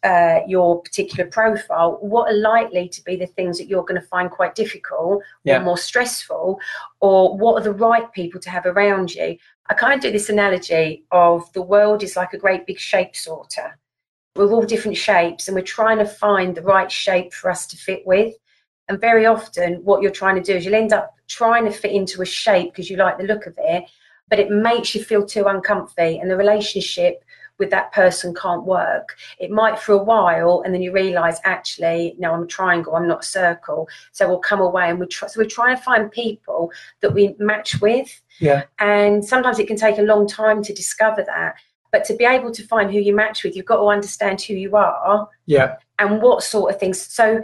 uh, 0.05 0.41
your 0.47 0.83
particular 0.83 1.29
profile, 1.31 1.97
what 2.03 2.31
are 2.31 2.37
likely 2.37 2.87
to 2.91 3.03
be 3.05 3.17
the 3.17 3.27
things 3.27 3.57
that 3.57 3.69
you're 3.69 3.83
going 3.85 4.01
to 4.01 4.07
find 4.07 4.31
quite 4.31 4.55
difficult 4.55 5.23
Yeah. 5.45 5.61
or 5.61 5.65
more 5.65 5.79
stressful, 5.79 6.61
or 7.01 7.37
what 7.39 7.55
are 7.59 7.65
the 7.65 7.73
right 7.73 8.13
people 8.13 8.39
to 8.41 8.51
have 8.51 8.67
around 8.67 9.15
you? 9.15 9.39
I 9.69 9.75
kind 9.75 9.95
of 9.95 10.01
do 10.01 10.13
this 10.13 10.29
analogy 10.29 11.05
of 11.11 11.51
the 11.55 11.63
world 11.63 12.03
is 12.03 12.17
like 12.17 12.35
a 12.35 12.39
great 12.39 12.67
big 12.67 12.79
shape 12.79 13.17
sorter. 13.17 13.79
We're 14.37 14.51
all 14.53 14.67
different 14.67 14.97
shapes, 14.97 15.49
and 15.49 15.55
we're 15.55 15.63
trying 15.63 15.99
to 15.99 16.05
find 16.05 16.55
the 16.55 16.63
right 16.63 16.91
shape 16.93 17.33
for 17.33 17.51
us 17.51 17.67
to 17.69 17.77
fit 17.77 18.03
with. 18.05 18.35
And 18.89 19.01
very 19.01 19.25
often, 19.25 19.77
what 19.77 20.03
you're 20.03 20.11
trying 20.11 20.37
to 20.37 20.43
do 20.43 20.57
is 20.57 20.65
you'll 20.65 20.75
end 20.75 20.93
up 20.93 21.15
trying 21.29 21.65
to 21.65 21.71
fit 21.71 21.93
into 21.93 22.21
a 22.21 22.27
shape 22.27 22.73
because 22.73 22.91
you 22.91 22.99
like 22.99 23.17
the 23.17 23.25
look 23.25 23.47
of 23.47 23.55
it, 23.57 23.85
but 24.29 24.39
it 24.39 24.51
makes 24.51 24.95
you 24.95 25.03
feel 25.03 25.25
too 25.25 25.45
uncomfy, 25.45 26.19
and 26.19 26.31
the 26.31 26.37
relationship 26.37 27.24
with 27.59 27.71
that 27.71 27.93
person 27.93 28.35
can't 28.35 28.65
work. 28.65 29.17
It 29.39 29.51
might 29.51 29.79
for 29.79 29.93
a 29.93 30.03
while, 30.03 30.63
and 30.65 30.75
then 30.75 30.83
you 30.83 30.93
realise 30.93 31.39
actually, 31.45 32.15
no, 32.19 32.33
I'm 32.33 32.43
a 32.43 32.47
triangle, 32.47 32.97
I'm 32.97 33.09
not 33.09 33.23
a 33.25 33.27
circle. 33.27 33.89
So 34.13 34.29
we'll 34.29 34.39
come 34.39 34.61
away, 34.61 34.91
and 34.91 34.99
we 34.99 35.07
try. 35.07 35.29
So 35.29 35.41
we're 35.41 35.49
trying 35.49 35.77
to 35.77 35.83
find 35.83 36.11
people 36.11 36.73
that 37.01 37.15
we 37.15 37.35
match 37.39 37.81
with, 37.81 38.21
Yeah. 38.41 38.65
and 38.79 39.25
sometimes 39.25 39.59
it 39.59 39.67
can 39.67 39.77
take 39.77 39.99
a 39.99 40.03
long 40.03 40.27
time 40.27 40.63
to 40.65 40.73
discover 40.73 41.23
that. 41.27 41.55
But 41.93 42.05
to 42.07 42.15
be 42.17 42.25
able 42.25 42.51
to 42.51 42.67
find 42.67 42.91
who 42.91 42.99
you 42.99 43.15
match 43.15 43.45
with, 43.45 43.55
you've 43.55 43.67
got 43.67 43.77
to 43.77 43.87
understand 43.87 44.41
who 44.43 44.55
you 44.55 44.75
are 44.77 45.29
Yeah. 45.47 45.77
and 46.01 46.21
what 46.21 46.43
sort 46.43 46.75
of 46.75 46.81
things. 46.81 47.01
So, 47.01 47.43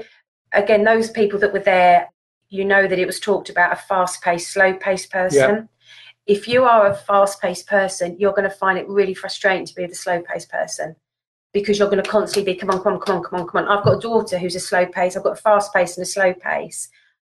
again, 0.52 0.82
those 0.82 1.08
people 1.08 1.38
that 1.38 1.52
were 1.52 1.60
there, 1.60 2.08
you 2.48 2.64
know 2.64 2.88
that 2.88 2.98
it 2.98 3.06
was 3.06 3.20
talked 3.20 3.48
about 3.48 3.72
a 3.72 3.76
fast 3.76 4.22
paced, 4.22 4.50
slow 4.50 4.74
paced 4.74 5.12
person. 5.12 5.68
If 6.26 6.46
you 6.46 6.64
are 6.64 6.86
a 6.86 6.94
fast 6.94 7.40
paced 7.40 7.66
person, 7.66 8.16
you're 8.18 8.32
going 8.32 8.48
to 8.48 8.54
find 8.54 8.78
it 8.78 8.88
really 8.88 9.14
frustrating 9.14 9.66
to 9.66 9.74
be 9.74 9.86
the 9.86 9.94
slow 9.94 10.22
paced 10.22 10.50
person 10.50 10.96
because 11.52 11.78
you're 11.78 11.90
going 11.90 12.02
to 12.02 12.08
constantly 12.08 12.52
be, 12.52 12.58
come 12.58 12.70
on, 12.70 12.80
come 12.80 12.94
on, 12.94 13.00
come 13.00 13.16
on, 13.16 13.22
come 13.24 13.40
on, 13.40 13.46
come 13.46 13.64
on. 13.64 13.78
I've 13.78 13.84
got 13.84 13.96
a 13.96 14.00
daughter 14.00 14.38
who's 14.38 14.54
a 14.54 14.60
slow 14.60 14.86
pace, 14.86 15.16
I've 15.16 15.24
got 15.24 15.32
a 15.32 15.42
fast 15.42 15.72
pace 15.74 15.96
and 15.96 16.04
a 16.04 16.08
slow 16.08 16.32
pace. 16.34 16.88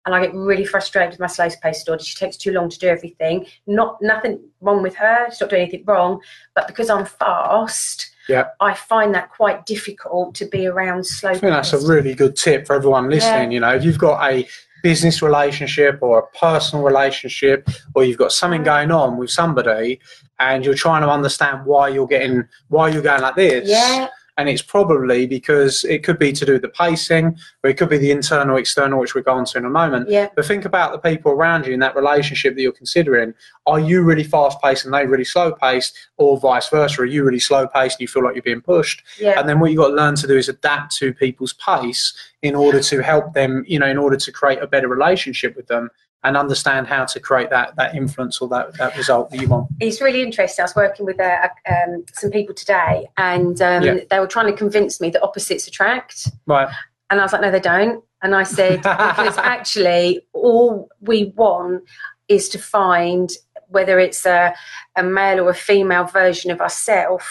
And 0.05 0.15
I 0.15 0.21
get 0.25 0.33
really 0.33 0.63
frustrated 0.63 1.11
with 1.11 1.19
my 1.19 1.27
slow 1.27 1.49
paced 1.61 1.85
daughter. 1.85 2.03
She 2.03 2.15
takes 2.15 2.37
too 2.37 2.53
long 2.53 2.69
to 2.69 2.79
do 2.79 2.87
everything. 2.87 3.45
Not 3.67 3.97
nothing 4.01 4.39
wrong 4.61 4.81
with 4.81 4.95
her. 4.95 5.27
She's 5.29 5.41
not 5.41 5.49
doing 5.49 5.63
anything 5.63 5.83
wrong. 5.85 6.21
But 6.55 6.65
because 6.67 6.89
I'm 6.89 7.05
fast, 7.05 8.09
Yeah. 8.29 8.45
I 8.61 8.73
find 8.73 9.13
that 9.15 9.31
quite 9.31 9.65
difficult 9.65 10.33
to 10.35 10.45
be 10.45 10.65
around 10.65 11.05
slow. 11.05 11.31
I 11.31 11.37
think 11.37 11.51
that's 11.51 11.73
a 11.73 11.85
really 11.85 12.13
good 12.13 12.37
tip 12.37 12.65
for 12.65 12.77
everyone 12.77 13.09
listening. 13.09 13.51
You 13.51 13.59
know, 13.59 13.75
if 13.75 13.83
you've 13.83 13.97
got 13.97 14.31
a 14.31 14.47
business 14.83 15.21
relationship 15.21 15.99
or 16.01 16.19
a 16.19 16.37
personal 16.37 16.83
relationship, 16.83 17.69
or 17.95 18.03
you've 18.03 18.17
got 18.17 18.31
something 18.31 18.63
going 18.63 18.91
on 18.91 19.17
with 19.17 19.29
somebody, 19.29 19.99
and 20.39 20.63
you're 20.65 20.75
trying 20.75 21.01
to 21.01 21.09
understand 21.09 21.65
why 21.65 21.89
you're 21.89 22.07
getting 22.07 22.43
why 22.69 22.89
you're 22.89 23.01
going 23.01 23.21
like 23.21 23.35
this. 23.35 23.69
Yeah, 23.69 24.07
And 24.37 24.47
it's 24.47 24.61
probably 24.61 25.25
because 25.25 25.83
it 25.83 26.03
could 26.03 26.19
be 26.19 26.31
to 26.31 26.45
do 26.45 26.53
with 26.53 26.61
the 26.61 26.69
pacing, 26.69 27.37
or 27.63 27.69
it 27.69 27.77
could 27.77 27.89
be 27.89 27.97
the 27.97 28.11
internal, 28.11 28.57
external, 28.57 28.99
which 28.99 29.15
we'll 29.15 29.23
go 29.23 29.33
on 29.33 29.45
to 29.45 29.57
in 29.57 29.65
a 29.65 29.69
moment. 29.69 30.09
yeah, 30.09 30.29
But 30.35 30.45
think 30.45 30.63
about 30.63 30.91
the 30.91 30.99
people 30.99 31.31
around 31.31 31.65
you 31.65 31.73
in 31.73 31.79
that 31.79 31.95
relationship 31.95 32.55
that 32.55 32.61
you're 32.61 32.71
considering. 32.71 33.33
Are 33.65 33.79
you 33.79 34.03
really 34.03 34.23
fast 34.23 34.61
paced 34.61 34.85
and 34.85 34.93
they 34.93 35.07
really 35.07 35.25
slow 35.25 35.53
paced, 35.53 35.97
or 36.17 36.39
vice 36.39 36.69
versa? 36.69 37.01
Are 37.01 37.05
you 37.05 37.23
really 37.23 37.39
slow 37.39 37.67
paced 37.67 37.95
and 37.95 38.01
you 38.01 38.07
feel 38.07 38.23
like 38.23 38.35
you're 38.35 38.43
being 38.43 38.61
pushed? 38.61 39.03
yeah. 39.19 39.39
And 39.39 39.49
then 39.49 39.59
what 39.59 39.71
you've 39.71 39.79
got 39.79 39.89
to 39.89 39.95
learn 39.95 40.15
to 40.15 40.27
do 40.27 40.37
is 40.37 40.49
adapt 40.49 40.95
to 40.97 41.13
people's 41.13 41.53
pace 41.53 42.13
in 42.43 42.53
order 42.53 42.79
to 42.79 43.01
help 43.01 43.33
them, 43.33 43.63
you 43.67 43.79
know, 43.79 43.87
in 43.87 43.97
order 43.97 44.17
to 44.17 44.31
create 44.31 44.61
a 44.61 44.67
better 44.67 44.87
relationship 44.87 45.55
with 45.55 45.67
them 45.67 45.89
and 46.27 46.35
understand 46.35 46.87
how 46.87 47.05
to 47.05 47.19
create 47.19 47.49
that 47.49 47.75
that 47.77 47.95
influence 47.95 48.41
or 48.41 48.47
that, 48.49 48.77
that 48.77 48.95
result 48.97 49.29
that 49.31 49.39
you 49.41 49.47
want. 49.47 49.67
it's 49.79 50.01
really 50.01 50.21
interesting. 50.21 50.61
I 50.61 50.65
was 50.65 50.75
working 50.75 51.05
with 51.05 51.19
uh, 51.19 51.47
um, 51.69 52.03
some 52.13 52.31
people 52.31 52.53
today, 52.53 53.07
and 53.17 53.59
um, 53.61 53.83
Yeah. 53.83 53.97
they 54.09 54.19
were 54.19 54.27
trying 54.27 54.47
to 54.51 54.57
convince 54.57 54.99
me 54.99 55.09
that 55.11 55.23
opposites 55.23 55.67
attract. 55.67 56.29
Right. 56.45 56.67
And 57.09 57.19
I 57.21 57.23
was 57.23 57.31
like, 57.31 57.41
no, 57.41 57.51
they 57.51 57.61
don't. 57.61 58.03
And 58.21 58.35
I 58.35 58.43
said, 58.43 58.77
because 58.81 59.37
actually, 59.55 60.21
all 60.33 60.89
we 60.99 61.31
want 61.37 61.83
is 62.27 62.49
to 62.49 62.59
find 62.59 63.29
whether 63.69 63.99
it's 63.99 64.25
a, 64.25 64.53
a 64.97 65.03
male 65.03 65.39
or 65.41 65.49
a 65.49 65.53
female 65.55 66.03
version 66.05 66.51
of 66.51 66.59
ourselves, 66.59 67.25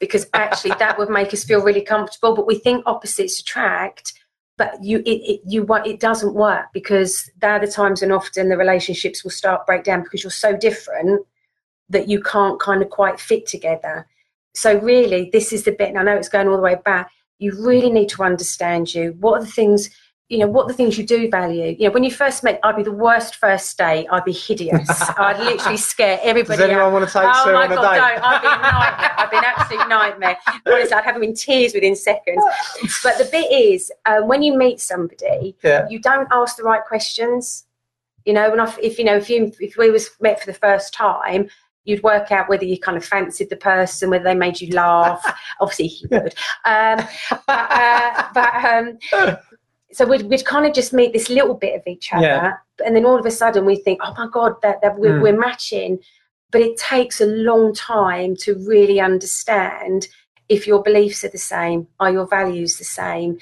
because 0.00 0.26
actually 0.32 0.72
that 0.78 0.98
would 0.98 1.10
make 1.10 1.34
us 1.34 1.44
feel 1.44 1.62
really 1.62 1.82
comfortable. 1.82 2.34
But 2.34 2.46
we 2.46 2.54
think 2.58 2.84
opposites 2.86 3.40
attract. 3.40 4.14
But 4.58 4.84
you, 4.84 4.98
it, 5.06 5.22
it, 5.22 5.40
you, 5.46 5.66
it 5.86 6.00
doesn't 6.00 6.34
work 6.34 6.66
because 6.74 7.30
they're 7.40 7.60
the 7.60 7.66
times 7.68 8.02
and 8.02 8.12
often 8.12 8.50
the 8.50 8.56
relationships 8.58 9.24
will 9.24 9.30
start 9.30 9.66
break 9.66 9.84
down 9.84 10.02
because 10.02 10.22
you're 10.22 10.30
so 10.30 10.56
different 10.56 11.24
that 11.88 12.08
you 12.08 12.20
can't 12.20 12.60
kind 12.60 12.82
of 12.82 12.90
quite 12.90 13.18
fit 13.18 13.46
together. 13.46 14.06
So 14.54 14.78
really, 14.80 15.30
this 15.32 15.52
is 15.52 15.62
the 15.62 15.72
bit, 15.72 15.88
and 15.88 15.98
I 15.98 16.02
know 16.02 16.16
it's 16.16 16.28
going 16.28 16.48
all 16.48 16.56
the 16.56 16.62
way 16.62 16.76
back. 16.84 17.10
You 17.38 17.52
really 17.64 17.90
need 17.90 18.08
to 18.10 18.24
understand 18.24 18.92
you. 18.92 19.16
What 19.20 19.40
are 19.40 19.44
the 19.44 19.50
things, 19.50 19.90
you 20.28 20.36
know, 20.38 20.46
what 20.46 20.64
are 20.64 20.68
the 20.68 20.74
things 20.74 20.98
you 20.98 21.06
do 21.06 21.30
value? 21.30 21.74
You 21.78 21.88
know, 21.88 21.90
when 21.92 22.04
you 22.04 22.10
first 22.10 22.44
met, 22.44 22.60
I'd 22.62 22.76
be 22.76 22.82
the 22.82 22.92
worst 22.92 23.36
first 23.36 23.76
date. 23.78 24.06
I'd 24.10 24.24
be 24.26 24.32
hideous. 24.32 24.88
I'd 25.18 25.38
literally 25.38 25.78
scare 25.78 26.18
everybody. 26.22 26.58
Does 26.58 26.66
anyone 26.66 26.82
out. 26.84 26.92
want 26.92 27.08
to 27.08 27.12
take 27.12 27.22
Oh 27.24 27.52
my 27.52 27.64
on 27.64 27.72
a 27.72 27.74
god, 27.74 27.94
date? 27.94 27.98
don't! 27.98 28.22
I'd 28.24 28.40
be 28.42 28.46
a 28.46 28.60
nightmare. 28.60 29.12
I'd 29.16 29.30
be 29.30 29.36
an 29.38 29.44
absolute 29.44 29.88
nightmare. 29.88 30.36
Honestly, 30.66 30.92
I'd 30.92 31.04
have 31.04 31.14
them 31.14 31.22
in 31.22 31.34
tears 31.34 31.72
within 31.72 31.96
seconds. 31.96 32.42
But 33.02 33.16
the 33.16 33.24
bit 33.32 33.50
is, 33.50 33.90
uh, 34.04 34.20
when 34.20 34.42
you 34.42 34.56
meet 34.58 34.80
somebody, 34.80 35.56
Yeah. 35.64 35.86
you 35.88 35.98
don't 35.98 36.28
ask 36.30 36.56
the 36.58 36.62
right 36.62 36.84
questions. 36.84 37.64
You 38.26 38.34
know, 38.34 38.52
and 38.52 38.60
if, 38.60 38.78
if 38.80 38.98
you 38.98 39.06
know, 39.06 39.16
if 39.16 39.30
you 39.30 39.50
if 39.60 39.78
we 39.78 39.90
was 39.90 40.10
met 40.20 40.38
for 40.40 40.46
the 40.46 40.52
first 40.58 40.92
time, 40.92 41.48
you'd 41.84 42.02
work 42.02 42.30
out 42.30 42.50
whether 42.50 42.66
you 42.66 42.78
kind 42.78 42.98
of 42.98 43.04
fancied 43.04 43.48
the 43.48 43.56
person, 43.56 44.10
whether 44.10 44.24
they 44.24 44.34
made 44.34 44.60
you 44.60 44.70
laugh. 44.74 45.24
Obviously, 45.60 45.86
you 45.86 46.08
would. 46.10 46.34
Um, 46.66 46.98
but, 47.46 47.70
uh, 47.70 48.24
but 48.34 48.54
um, 48.66 48.98
so 49.92 50.04
we'd, 50.06 50.22
we'd 50.28 50.44
kind 50.44 50.66
of 50.66 50.74
just 50.74 50.92
meet 50.92 51.12
this 51.12 51.30
little 51.30 51.54
bit 51.54 51.74
of 51.74 51.82
each 51.86 52.12
other, 52.12 52.26
Yeah. 52.26 52.52
and 52.84 52.94
then 52.94 53.04
all 53.04 53.18
of 53.18 53.24
a 53.26 53.30
sudden 53.30 53.64
we 53.64 53.76
think, 53.76 54.00
oh 54.02 54.14
my 54.16 54.28
god, 54.30 54.60
that, 54.62 54.80
that 54.82 54.98
we're, 54.98 55.14
Mm. 55.18 55.22
we're 55.22 55.38
matching. 55.38 55.98
But 56.50 56.62
it 56.62 56.78
takes 56.78 57.20
a 57.20 57.26
long 57.26 57.74
time 57.74 58.34
to 58.40 58.54
really 58.66 59.00
understand 59.00 60.08
if 60.48 60.66
your 60.66 60.82
beliefs 60.82 61.22
are 61.24 61.28
the 61.28 61.36
same, 61.38 61.88
are 62.00 62.10
your 62.10 62.26
values 62.26 62.78
the 62.78 62.84
same, 62.84 63.38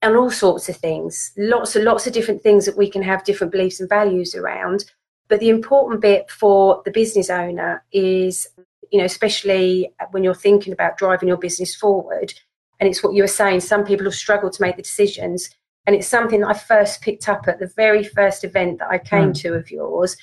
and 0.00 0.16
all 0.16 0.30
sorts 0.30 0.68
of 0.68 0.76
things. 0.76 1.32
Lots 1.36 1.76
and 1.76 1.84
lots 1.84 2.06
of 2.06 2.12
different 2.14 2.42
things 2.42 2.64
that 2.64 2.76
we 2.76 2.88
can 2.90 3.02
have 3.02 3.24
different 3.24 3.52
beliefs 3.52 3.80
and 3.80 3.88
values 3.88 4.34
around. 4.34 4.84
But 5.28 5.40
the 5.40 5.48
important 5.50 6.00
bit 6.00 6.30
for 6.30 6.82
the 6.84 6.90
business 6.90 7.28
owner 7.28 7.84
is, 7.92 8.46
you 8.90 8.98
know, 8.98 9.04
especially 9.04 9.92
when 10.12 10.24
you're 10.24 10.34
thinking 10.34 10.72
about 10.72 10.96
driving 10.96 11.28
your 11.28 11.36
business 11.36 11.74
forward, 11.74 12.32
and 12.80 12.88
it's 12.88 13.02
what 13.02 13.14
you 13.14 13.22
were 13.22 13.28
saying, 13.28 13.60
some 13.60 13.84
people 13.84 14.04
have 14.04 14.14
struggled 14.14 14.52
to 14.54 14.62
make 14.62 14.76
the 14.76 14.82
decisions. 14.82 15.50
And 15.86 15.94
it's 15.94 16.08
something 16.08 16.40
that 16.40 16.48
I 16.48 16.54
first 16.54 17.00
picked 17.00 17.28
up 17.28 17.46
at 17.48 17.58
the 17.60 17.68
very 17.76 18.02
first 18.02 18.42
event 18.44 18.80
that 18.80 18.88
I 18.90 18.98
came 18.98 19.30
Mm. 19.32 19.40
to 19.42 19.54
of 19.54 19.70
yours. 19.70 20.16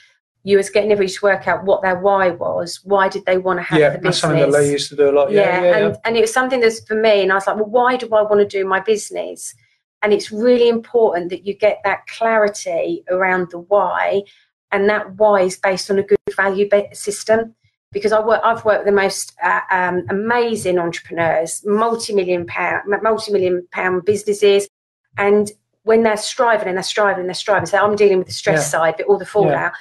You 0.43 0.57
was 0.57 0.69
getting 0.69 0.91
everybody 0.91 1.13
to 1.13 1.25
work 1.25 1.47
out 1.47 1.63
what 1.63 1.81
their 1.81 1.97
why 1.97 2.31
was. 2.31 2.81
Why 2.83 3.07
did 3.07 3.25
they 3.25 3.37
want 3.37 3.59
to 3.59 3.63
have 3.63 3.79
Yeah, 3.79 3.89
the 3.91 3.99
that's 3.99 4.17
something 4.19 4.39
that 4.39 4.51
Lee 4.51 4.71
used 4.71 4.89
to 4.89 4.95
do 4.97 5.09
a 5.09 5.11
lot. 5.11 5.31
yeah, 5.31 5.39
Yeah, 5.39 5.61
yeah, 5.63 5.77
yeah. 5.79 5.85
and, 5.87 5.97
and 6.03 6.17
it 6.17 6.21
was 6.21 6.33
something 6.33 6.59
that's 6.59 6.85
for 6.85 6.95
me 6.95 7.21
and 7.21 7.31
i 7.31 7.35
was 7.35 7.47
like 7.47 7.55
well 7.55 7.65
why 7.65 7.95
do 7.95 8.07
i 8.13 8.21
want 8.21 8.39
to 8.39 8.57
do 8.57 8.65
my 8.65 8.81
business 8.81 9.55
and 10.01 10.11
it's 10.11 10.33
really 10.33 10.67
important 10.67 11.29
that 11.29 11.45
you 11.47 11.53
get 11.53 11.79
that 11.85 12.05
clarity 12.07 13.05
around 13.09 13.49
the 13.51 13.59
why 13.59 14.21
and 14.73 14.89
that 14.89 15.15
why 15.15 15.41
is 15.41 15.55
based 15.57 15.89
on 15.89 15.97
a 15.99 16.03
good 16.03 16.17
value 16.35 16.69
system 16.91 17.55
because 17.93 18.11
I 18.11 18.19
work, 18.19 18.41
I've 18.43 18.65
worked 18.65 18.85
with 18.85 18.93
the 18.93 19.01
most 19.01 19.33
uh, 19.43 19.59
um, 19.69 20.03
amazing 20.09 20.79
entrepreneurs, 20.79 21.61
multi-million 21.63 22.47
pound, 22.47 22.81
multi-million 23.03 23.67
pound 23.71 24.03
businesses, 24.03 24.67
and 25.17 25.51
when 25.83 26.03
they're 26.03 26.17
striving 26.17 26.67
and 26.67 26.77
they're 26.77 26.83
striving 26.83 27.21
and 27.21 27.29
they're 27.29 27.33
striving, 27.33 27.65
so 27.65 27.77
I'm 27.77 27.95
dealing 27.95 28.17
with 28.17 28.27
the 28.27 28.33
stress 28.33 28.59
Yeah. 28.59 28.79
side, 28.79 28.95
but 28.97 29.05
all 29.07 29.17
the 29.17 29.25
fallout, 29.25 29.73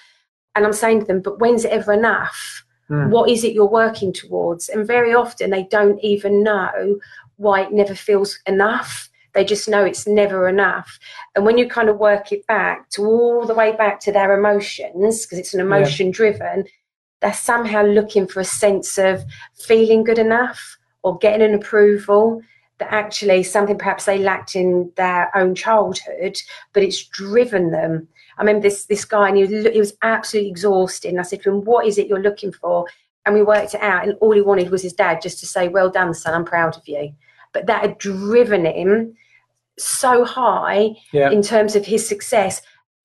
and 0.55 0.65
I'm 0.67 0.73
saying 0.73 1.01
to 1.01 1.07
them, 1.07 1.21
but 1.21 1.39
when's 1.39 1.65
it 1.65 1.71
ever 1.71 1.93
enough? 1.93 2.65
Mm. 2.91 3.11
What 3.11 3.31
is 3.31 3.45
it 3.45 3.53
you're 3.53 3.67
working 3.67 4.13
towards? 4.13 4.69
And 4.69 4.87
very 4.87 5.15
often 5.15 5.51
they 5.51 5.63
don't 5.65 5.99
even 6.01 6.43
know 6.43 6.99
why 7.37 7.63
it 7.63 7.73
never 7.73 7.95
feels 7.95 8.39
enough. 8.47 9.09
They 9.35 9.45
just 9.45 9.69
know 9.69 9.85
it's 9.85 10.07
never 10.07 10.49
enough. 10.49 10.99
And 11.35 11.47
when 11.47 11.57
you 11.57 11.67
kind 11.69 11.89
of 11.89 11.97
work 11.99 12.33
it 12.33 12.47
back 12.47 12.91
to 12.91 13.07
all 13.07 13.47
the 13.47 13.55
way 13.55 13.75
back 13.75 14.01
to 14.01 14.13
their 14.13 14.37
emotions, 14.37 15.25
because 15.25 15.39
it's 15.39 15.55
an 15.55 15.61
emotion 15.61 16.11
driven, 16.11 16.65
they're 17.21 17.33
somehow 17.33 17.83
looking 17.83 18.27
for 18.27 18.41
a 18.41 18.45
sense 18.45 18.99
of 18.99 19.25
feeling 19.55 20.05
good 20.05 20.19
enough 20.19 20.77
or 21.03 21.17
getting 21.19 21.41
an 21.43 21.55
approval 21.55 22.43
that 22.83 22.93
actually 22.93 23.43
something 23.43 23.79
perhaps 23.79 24.05
they 24.05 24.19
lacked 24.19 24.57
in 24.57 24.91
their 24.97 25.31
own 25.37 25.55
childhood, 25.55 26.41
but 26.73 26.83
it's 26.83 27.05
driven 27.07 27.71
them. 27.71 28.09
I 28.39 28.43
remember 28.43 28.63
this 28.63 28.87
this 28.87 29.05
guy, 29.05 29.29
and 29.29 29.37
he 29.37 29.45
was, 29.45 29.67
he 29.73 29.79
was 29.79 29.95
absolutely 30.03 30.51
exhausted. 30.51 31.11
And 31.11 31.21
I 31.21 31.23
said 31.23 31.43
to 31.43 31.51
him, 31.51 31.65
"What 31.65 31.87
is 31.87 31.99
it 31.99 32.09
you're 32.09 32.21
looking 32.23 32.53
for?" 32.53 32.87
And 33.25 33.35
we 33.35 33.43
worked 33.43 33.75
it 33.75 33.83
out, 33.83 34.05
and 34.07 34.17
all 34.21 34.33
he 34.33 34.41
wanted 34.41 34.71
was 34.71 34.83
his 34.83 34.95
dad 34.95 35.23
just 35.23 35.39
to 35.41 35.47
say, 35.47 35.69
"Well 35.69 35.91
done, 35.91 36.13
son. 36.15 36.35
I'm 36.35 36.45
proud 36.45 36.77
of 36.77 36.87
you." 36.89 37.13
But 37.53 37.67
that 37.67 37.83
had 37.83 37.99
driven 37.99 38.65
him 38.65 39.15
so 39.79 40.25
high 40.25 40.97
Yeah. 41.13 41.31
in 41.31 41.43
terms 41.43 41.77
of 41.77 41.87
his 41.87 42.07
success. 42.07 42.63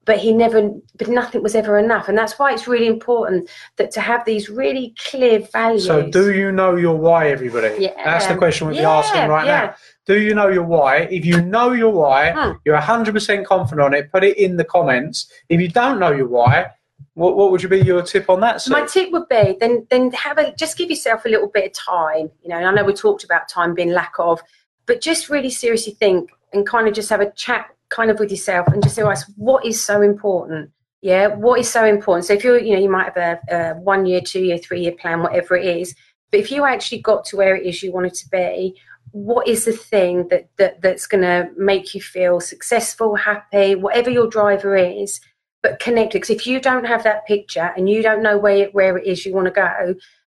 But 0.08 0.18
he 0.20 0.32
never, 0.34 0.72
but 0.98 1.10
nothing 1.10 1.44
was 1.44 1.54
ever 1.54 1.78
enough, 1.78 2.08
and 2.08 2.18
that's 2.18 2.40
why 2.40 2.54
it's 2.54 2.68
really 2.68 2.88
important 2.88 3.50
that 3.76 3.92
to 3.92 4.02
have 4.02 4.24
these 4.26 4.50
really 4.50 4.96
clear 4.98 5.40
values. 5.40 5.86
So, 5.86 6.10
do 6.10 6.34
you 6.34 6.52
know 6.52 6.78
your 6.78 6.96
why, 6.96 7.30
everybody? 7.30 7.76
Yeah. 7.78 7.92
That's 8.04 8.26
the 8.26 8.38
question 8.38 8.68
we'll 8.68 8.78
be 8.78 8.84
asking 8.84 9.30
right 9.30 9.46
yeah. 9.46 9.66
now. 9.66 9.76
Do 10.06 10.20
you 10.20 10.34
know 10.34 10.48
your 10.48 10.64
why? 10.64 11.10
If 11.12 11.26
you 11.26 11.42
know 11.42 11.74
your 11.74 11.92
why, 11.92 12.32
Hmm. 12.32 12.54
you're 12.64 12.78
100% 12.78 13.46
confident 13.46 13.82
on 13.82 13.94
it, 13.94 14.10
put 14.10 14.24
it 14.24 14.38
in 14.38 14.56
the 14.56 14.64
comments. 14.64 15.30
If 15.50 15.60
you 15.60 15.68
don't 15.68 16.00
know 16.00 16.14
your 16.14 16.30
why, 16.30 16.72
what, 17.16 17.36
what 17.36 17.52
would 17.52 17.62
you 17.62 17.68
be 17.68 17.82
your 17.82 18.02
tip 18.02 18.30
on 18.30 18.40
that? 18.40 18.62
Sue? 18.62 18.72
My 18.72 18.86
tip 18.86 19.12
would 19.12 19.28
be 19.28 19.58
then 19.60 19.86
then 19.90 20.12
have 20.12 20.38
a 20.38 20.56
just 20.56 20.78
give 20.78 20.90
yourself 20.90 21.26
a 21.26 21.30
little 21.30 21.50
bit 21.50 21.66
of 21.66 21.74
time. 21.74 22.32
You 22.44 22.50
know, 22.50 22.58
and 22.58 22.66
I 22.66 22.72
know 22.72 22.86
we 22.86 22.94
talked 22.94 23.24
about 23.26 23.50
time 23.50 23.74
being 23.74 23.92
lack 23.92 24.14
of, 24.20 24.42
but 24.86 25.02
just 25.02 25.30
really 25.30 25.50
seriously 25.50 25.94
think 25.94 26.30
and 26.54 26.66
kind 26.66 26.88
of 26.88 26.94
just 26.94 27.10
have 27.10 27.20
a 27.20 27.32
chat 27.32 27.70
kind 27.90 28.12
of 28.12 28.20
with 28.20 28.32
yourself 28.32 28.68
and 28.68 28.84
just 28.84 28.96
so 28.96 29.14
what 29.36 29.66
is 29.66 29.84
so 29.84 30.02
important? 30.02 30.72
Yeah, 31.02 31.28
what 31.28 31.60
is 31.60 31.70
so 31.70 31.86
important? 31.86 32.26
So 32.26 32.34
if 32.34 32.44
you're, 32.44 32.60
you 32.60 32.74
know, 32.74 32.82
you 32.82 32.90
might 32.90 33.14
have 33.14 33.18
a, 33.18 33.40
a 33.56 33.74
one 33.76 34.06
year, 34.06 34.22
two 34.22 34.42
year, 34.42 34.58
three 34.58 34.82
year 34.82 34.94
plan, 34.94 35.22
whatever 35.22 35.56
it 35.56 35.66
is. 35.66 35.96
But 36.32 36.40
if 36.40 36.52
you 36.52 36.66
actually 36.66 37.02
got 37.02 37.24
to 37.26 37.38
where 37.38 37.56
it 37.56 37.66
is 37.66 37.82
you 37.82 37.94
wanted 37.94 38.16
to 38.16 38.30
be, 38.30 38.76
what 39.12 39.48
is 39.48 39.66
the 39.66 39.72
thing 39.72 40.28
that, 40.30 40.50
that 40.58 40.82
that's 40.82 41.08
going 41.08 41.22
to 41.22 41.50
make 41.56 41.96
you 41.96 42.02
feel 42.02 42.40
successful, 42.42 43.16
happy, 43.16 43.76
whatever 43.76 44.10
your 44.10 44.28
driver 44.28 44.76
is? 44.76 45.22
but 45.68 45.80
connected. 45.80 46.22
Because 46.22 46.30
if 46.30 46.48
you 46.48 46.60
don't 46.60 46.86
have 46.86 47.04
that 47.04 47.26
picture 47.26 47.74
and 47.76 47.90
you 47.90 48.02
don't 48.02 48.24
know 48.24 48.38
where 48.38 48.68
where 48.68 48.98
it 48.98 49.06
is 49.06 49.26
you 49.26 49.34
want 49.34 49.46
to 49.46 49.52
go, 49.52 49.96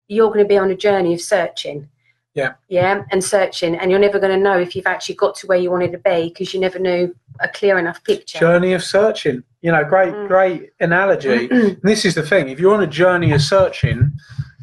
you're 0.07 0.29
going 0.29 0.43
to 0.43 0.47
be 0.47 0.57
on 0.57 0.71
a 0.71 0.75
journey 0.75 1.13
of 1.13 1.21
searching. 1.21 1.89
Yeah. 2.39 2.54
Yeah, 2.69 3.04
and 3.12 3.23
searching, 3.23 3.75
and 3.75 3.91
you're 3.91 3.99
never 4.08 4.19
going 4.19 4.36
to 4.38 4.43
know 4.47 4.58
if 4.65 4.75
you've 4.75 4.88
actually 4.95 5.15
got 5.15 5.36
to 5.39 5.47
where 5.47 5.58
you 5.63 5.69
wanted 5.71 5.91
to 5.97 5.97
be 6.12 6.30
because 6.30 6.54
you 6.54 6.60
never 6.60 6.80
knew 6.80 7.15
a 7.41 7.47
clear 7.47 7.78
enough 7.78 8.04
picture. 8.04 8.39
journey 8.39 8.73
of 8.73 8.84
searching. 8.84 9.43
You 9.62 9.71
know, 9.73 9.84
great, 9.84 10.13
Mm. 10.13 10.28
great 10.28 10.62
analogy. 10.80 11.39
This 11.84 12.06
is 12.06 12.13
the 12.15 12.23
thing: 12.32 12.43
if 12.49 12.60
you're 12.60 12.73
on 12.73 12.84
a 12.84 12.88
journey 13.02 13.32
of 13.34 13.41
searching, 13.41 13.99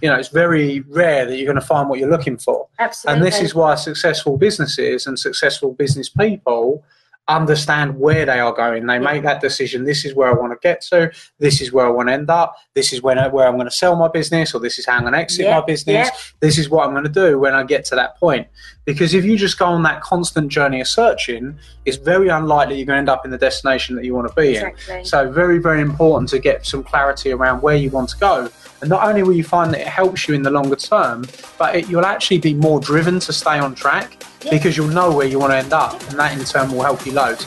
you 0.03 0.09
know, 0.11 0.17
it's 0.19 0.29
very 0.45 0.81
rare 0.89 1.25
that 1.27 1.37
you're 1.37 1.51
going 1.53 1.61
to 1.61 1.67
find 1.75 1.89
what 1.89 1.99
you're 1.99 2.11
looking 2.17 2.39
for. 2.47 2.67
Absolutely. 2.79 3.15
And 3.15 3.27
this 3.27 3.41
is 3.41 3.55
why 3.55 3.75
successful 3.77 4.37
businesses 4.37 5.07
and 5.07 5.19
successful 5.19 5.73
business 5.73 6.09
people 6.09 6.83
understand 7.29 7.99
where 7.99 8.25
they 8.25 8.39
are 8.39 8.53
going. 8.53 8.87
They 8.87 8.99
make 8.99 9.23
that 9.25 9.41
decision. 9.41 9.85
This 9.85 10.05
is 10.05 10.15
where 10.15 10.29
I 10.29 10.33
want 10.33 10.53
to 10.53 10.59
get 10.63 10.81
to. 10.83 11.11
This 11.39 11.61
is 11.61 11.73
where 11.73 11.87
I 11.87 11.89
want 11.91 12.09
to 12.09 12.13
end 12.15 12.31
up. 12.31 12.57
This 12.75 12.93
is 12.93 13.03
when 13.03 13.19
I, 13.19 13.27
where 13.27 13.49
I'm 13.49 13.55
going 13.55 13.67
to 13.67 13.71
sell 13.75 13.97
my 13.97 14.09
business, 14.09 14.55
or 14.55 14.61
this 14.61 14.79
is 14.79 14.87
how 14.87 14.95
I'm 14.95 15.01
going 15.03 15.13
to 15.13 15.19
exit 15.19 15.47
Yeah, 15.47 15.59
my 15.59 15.67
business. 15.67 16.09
yeah. 16.09 16.17
This 16.41 16.57
is 16.59 16.71
what 16.71 16.87
I'm 16.87 16.93
going 16.93 17.05
to 17.05 17.11
do 17.11 17.39
when 17.39 17.55
I 17.55 17.65
get 17.65 17.85
to 17.87 17.97
that 17.97 18.17
point. 18.19 18.47
Because 18.85 19.13
if 19.15 19.25
you 19.25 19.37
just 19.37 19.59
go 19.59 19.67
on 19.67 19.83
that 19.83 20.01
constant 20.03 20.49
journey 20.49 20.81
of 20.81 20.87
searching, 20.87 21.59
it's 21.85 21.97
very 21.97 22.29
unlikely 22.29 22.77
you're 22.77 22.87
going 22.87 22.95
to 22.97 22.99
end 23.01 23.09
up 23.09 23.25
in 23.25 23.33
the 23.33 23.39
destination 23.39 23.97
that 23.97 24.05
you 24.05 24.15
want 24.15 24.29
to 24.29 24.35
be 24.35 24.57
in. 24.57 25.05
So 25.05 25.31
very, 25.33 25.59
very 25.59 25.81
important 25.81 26.29
to 26.31 26.39
get 26.39 26.65
some 26.65 26.85
clarity 26.85 27.33
around 27.33 27.61
where 27.63 27.75
you 27.77 27.91
want 27.91 28.11
to 28.11 28.19
go. 28.19 28.49
And 28.81 28.91
not 28.91 29.09
only 29.09 29.23
will 29.23 29.33
you 29.33 29.45
find 29.45 29.73
that 29.73 29.81
it 29.81 29.87
helps 29.87 30.29
you 30.29 30.35
in 30.35 30.43
the 30.43 30.51
longer 30.51 30.77
term, 30.77 31.25
but 31.59 31.77
it, 31.77 31.89
you'll 31.89 32.05
actually 32.05 32.39
be 32.39 32.53
more 32.55 32.79
driven 32.81 33.19
to 33.21 33.33
stay 33.33 33.59
on 33.59 33.75
track 33.75 34.23
Yeah. 34.45 34.51
because 34.51 34.77
you'll 34.77 34.89
know 34.89 35.11
where 35.15 35.27
you 35.27 35.39
want 35.39 35.53
to 35.53 35.57
end 35.57 35.73
up, 35.73 36.01
and 36.11 36.19
that 36.19 36.39
in 36.39 36.45
turn 36.45 36.71
will 36.71 36.83
help 36.83 37.07
you 37.07 37.13
loads. 37.13 37.47